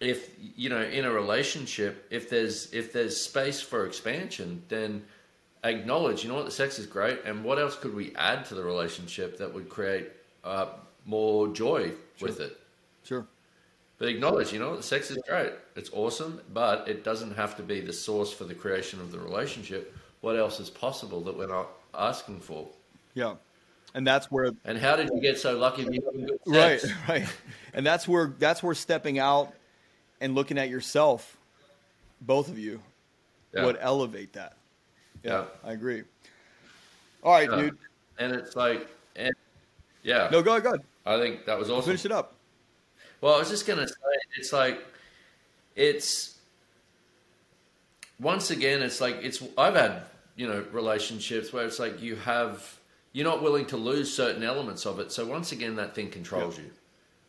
[0.02, 5.02] if you know in a relationship if there's if there's space for expansion then
[5.64, 8.56] acknowledge you know what the sex is great and what else could we add to
[8.56, 10.10] the relationship that would create
[10.44, 10.66] uh,
[11.06, 12.58] more joy with it?
[13.04, 13.26] Sure.
[14.00, 17.56] but acknowledge you know what the sex is great it's awesome but it doesn't have
[17.58, 19.96] to be the source for the creation of the relationship.
[20.22, 22.68] What else is possible that we're not asking for?
[23.16, 23.36] Yeah.
[23.94, 25.88] And that's where and how did you get so lucky
[26.46, 27.26] right right.
[27.74, 29.54] And that's where that's where stepping out
[30.22, 31.36] and looking at yourself
[32.22, 32.80] both of you
[33.54, 33.66] Yeah.
[33.66, 34.56] would elevate that
[35.24, 35.46] yeah, Yeah.
[35.64, 36.04] i agree
[37.24, 37.78] all right dude
[38.18, 39.34] and it's like and,
[40.04, 42.36] yeah no go ahead, go ahead i think that was awesome finish it up
[43.22, 43.94] Well, I was just gonna say,
[44.38, 44.84] it's like,
[45.76, 46.40] it's
[48.20, 49.44] once again, it's like it's.
[49.58, 50.04] I've had
[50.36, 52.80] you know relationships where it's like you have
[53.14, 55.12] you're not willing to lose certain elements of it.
[55.12, 56.72] So once again, that thing controls you.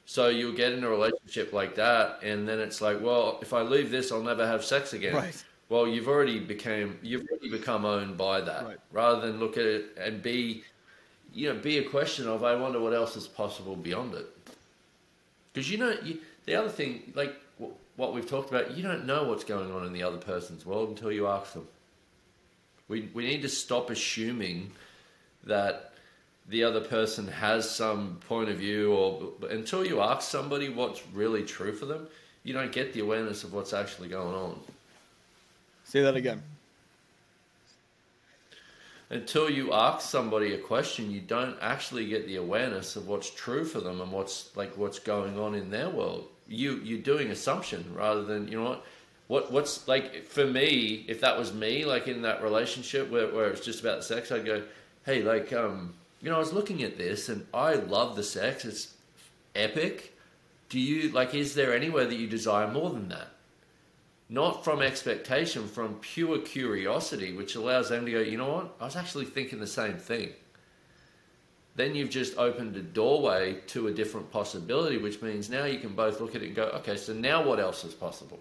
[0.05, 3.62] So you'll get in a relationship like that, and then it's like, well, if I
[3.62, 5.14] leave this, I'll never have sex again.
[5.14, 5.44] Right.
[5.68, 8.78] Well, you've already became you've already become owned by that, Right.
[8.90, 10.64] rather than look at it and be,
[11.32, 14.26] you know, be a question of I wonder what else is possible beyond it.
[15.53, 19.07] Because you know, you, the other thing, like w- what we've talked about, you don't
[19.07, 21.66] know what's going on in the other person's world until you ask them.
[22.88, 24.72] We we need to stop assuming
[25.44, 25.91] that
[26.49, 31.45] the other person has some point of view, or until you ask somebody what's really
[31.45, 32.07] true for them,
[32.45, 34.59] you don't get the awareness of what's actually going on.
[35.84, 36.43] say that again
[39.11, 43.64] Until you ask somebody a question, you don't actually get the awareness of what's true
[43.64, 46.28] for them and what's like what's going on in their world.
[46.49, 48.84] You you're doing assumption rather than you know what
[49.28, 51.05] what what's like for me.
[51.09, 54.47] If that was me, like in that relationship where where it's just about sex, I'd
[54.47, 54.62] go,
[55.05, 58.64] hey, like um, you know, I was looking at this and I love the sex.
[58.64, 58.94] It's
[59.54, 60.16] epic.
[60.68, 61.34] Do you like?
[61.34, 63.28] Is there anywhere that you desire more than that?
[64.32, 68.74] not from expectation, from pure curiosity, which allows them to go, you know what?
[68.80, 70.30] I was actually thinking the same thing.
[71.74, 75.94] then you've just opened a doorway to a different possibility, which means now you can
[75.94, 78.38] both look at it and go, okay, so now what else is possible?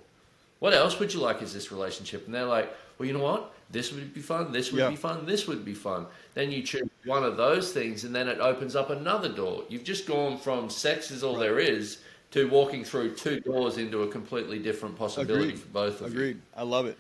[0.60, 2.26] What else would you like as this relationship?
[2.26, 3.54] And they're like, well, you know what?
[3.72, 4.52] This would be fun.
[4.52, 4.90] This would Yeah.
[4.90, 5.26] be fun.
[5.26, 6.06] This would be fun.
[6.34, 9.64] Then you choose one of those things, and then it opens up another door.
[9.70, 12.00] You've just gone from sex is all there is
[12.32, 15.60] to walking through two doors into a completely different possibility Agreed.
[15.60, 16.20] for both of you.
[16.20, 16.42] Agreed.
[16.56, 16.98] I love it.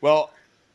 [0.00, 0.30] Well,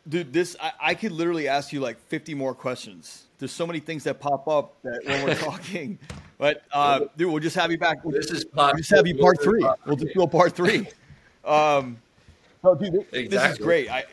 [0.07, 3.23] dude, this I, I could literally ask you like 50 more questions.
[3.37, 5.99] There's so many things that pop up that when we're talking.
[6.37, 8.03] But uh, dude, we'll just have you back.
[8.03, 8.73] We'll This is part.
[8.73, 9.65] we'll just have you part three.
[9.85, 10.87] We'll just do a part three.
[11.45, 12.01] Um,
[12.63, 13.87] so, dude, this, this is great.
[13.87, 14.05] I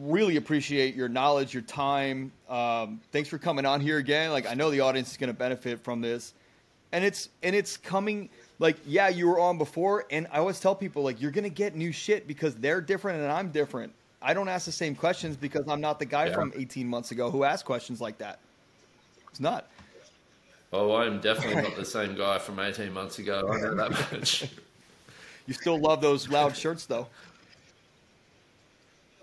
[0.00, 2.32] really appreciate your knowledge, your time.
[2.48, 4.30] Um, thanks for coming on here again.
[4.30, 6.34] Like, I know the audience is going to benefit from this,
[6.92, 8.28] and it's and it's coming.
[8.58, 11.50] Like, yeah, you were on before, and I always tell people like you're going to
[11.50, 13.92] get new shit because they're different and I'm different.
[14.20, 16.34] I don't ask the same questions because I'm not the guy Yeah.
[16.34, 18.38] from 18 months ago who asked questions like that.
[19.30, 19.66] It's not.
[20.72, 23.50] Oh, I'm definitely not the same guy from 18 months ago.
[23.52, 24.48] I know that much.
[25.48, 27.08] You still love those loud shirts though.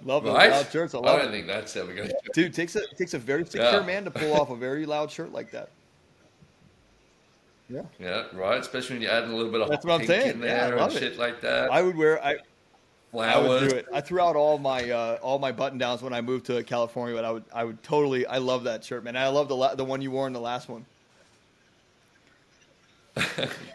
[0.04, 0.52] Love those Right?
[0.52, 0.94] loud shirts.
[0.96, 1.32] I I love don't it.
[1.32, 3.82] think that's ever going to Dude, it takes a it takes a very secure Yeah.
[3.82, 5.70] man to pull off a very loud shirt like that.
[7.70, 7.82] Yeah.
[8.00, 8.60] Yeah, right.
[8.60, 10.36] Especially when you're adding a little bit of That's what I'm saying.
[10.36, 11.00] in Yeah, there and love it.
[11.00, 11.72] shit like that.
[11.72, 12.38] I would wear I,
[13.14, 13.88] I would do it.
[13.94, 17.14] I threw out all my uh, all my button downs when I moved to California,
[17.16, 19.16] but I would I would totally I love that shirt, man.
[19.18, 20.86] I love the la- the one you wore in the last one.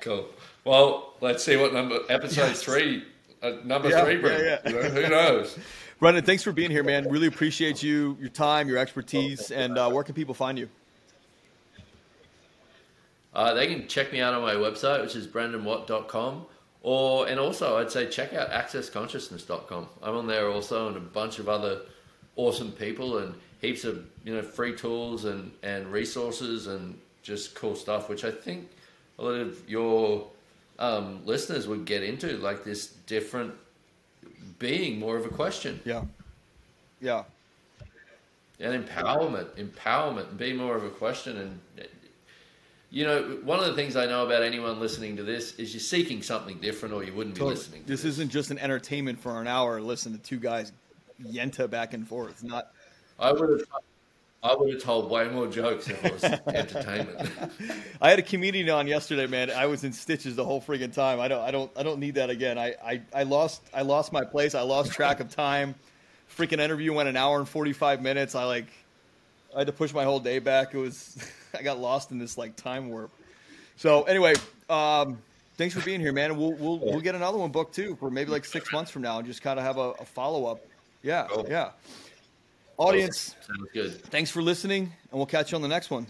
[0.01, 0.27] cool.
[0.64, 2.62] Well, let's see what number episode Yes.
[2.62, 3.05] three,
[3.43, 4.43] uh, number Yeah, three brings.
[4.43, 4.89] yeah, yeah.
[4.89, 5.59] Who knows?
[6.05, 7.09] Brendon, thanks for being here, man.
[7.09, 10.68] Really appreciate you, your time, your expertise, and uh, where can people find you?
[13.32, 16.44] Uh, they can check me out on my website, which is brendonwatt.com.
[16.82, 19.88] Or, and also, I'd say check out accessconsciousness.com.
[20.02, 21.80] I'm on there also, and a bunch of other
[22.36, 27.74] awesome people, and heaps of you know free tools and and resources, and just cool
[27.74, 28.68] stuff, which I think
[29.18, 30.26] a lot of your
[30.78, 33.55] um, listeners would get into, like this different
[34.59, 35.80] being, more of a question.
[35.84, 36.05] Yeah,
[37.01, 37.24] yeah,
[38.61, 41.36] and empowerment, empowerment, and be more of a question.
[41.36, 41.88] And
[42.90, 45.80] you know, one of the things I know about anyone listening to this is you're
[45.80, 47.82] seeking something different, or you wouldn't be listening.
[47.82, 49.80] To This this, isn't just an entertainment for an hour.
[49.80, 50.72] Listen to two guys
[51.22, 52.45] yenta back and forth.
[52.45, 52.68] Not
[53.18, 53.68] I would have,
[54.45, 56.22] I would have told way more jokes if it was
[56.55, 57.30] entertainment.
[58.01, 59.51] I had a comedian on yesterday, man.
[59.51, 61.18] I was in stitches the whole friggin' time.
[61.18, 62.59] I don't, I don't, I don't need that again.
[62.59, 64.55] I, I, I lost, I lost my place.
[64.55, 65.74] I lost track of time.
[66.36, 68.34] Freaking interview went an hour and forty five minutes.
[68.34, 68.66] I like,
[69.55, 70.74] I had to push my whole day back.
[70.74, 71.16] It was,
[71.59, 73.11] I got lost in this like time warp.
[73.76, 74.34] So anyway,
[74.68, 75.18] um,
[75.57, 76.36] thanks for being here, man.
[76.36, 79.18] We'll, we'll, we'll get another one booked too for maybe like six months from now,
[79.18, 80.61] and just kind of have a, a follow up.
[81.03, 81.47] Yeah, Cool.
[81.49, 81.70] yeah.
[82.77, 84.03] Audience, Sounds good.
[84.07, 86.07] thanks for listening, and we'll catch you on the next one.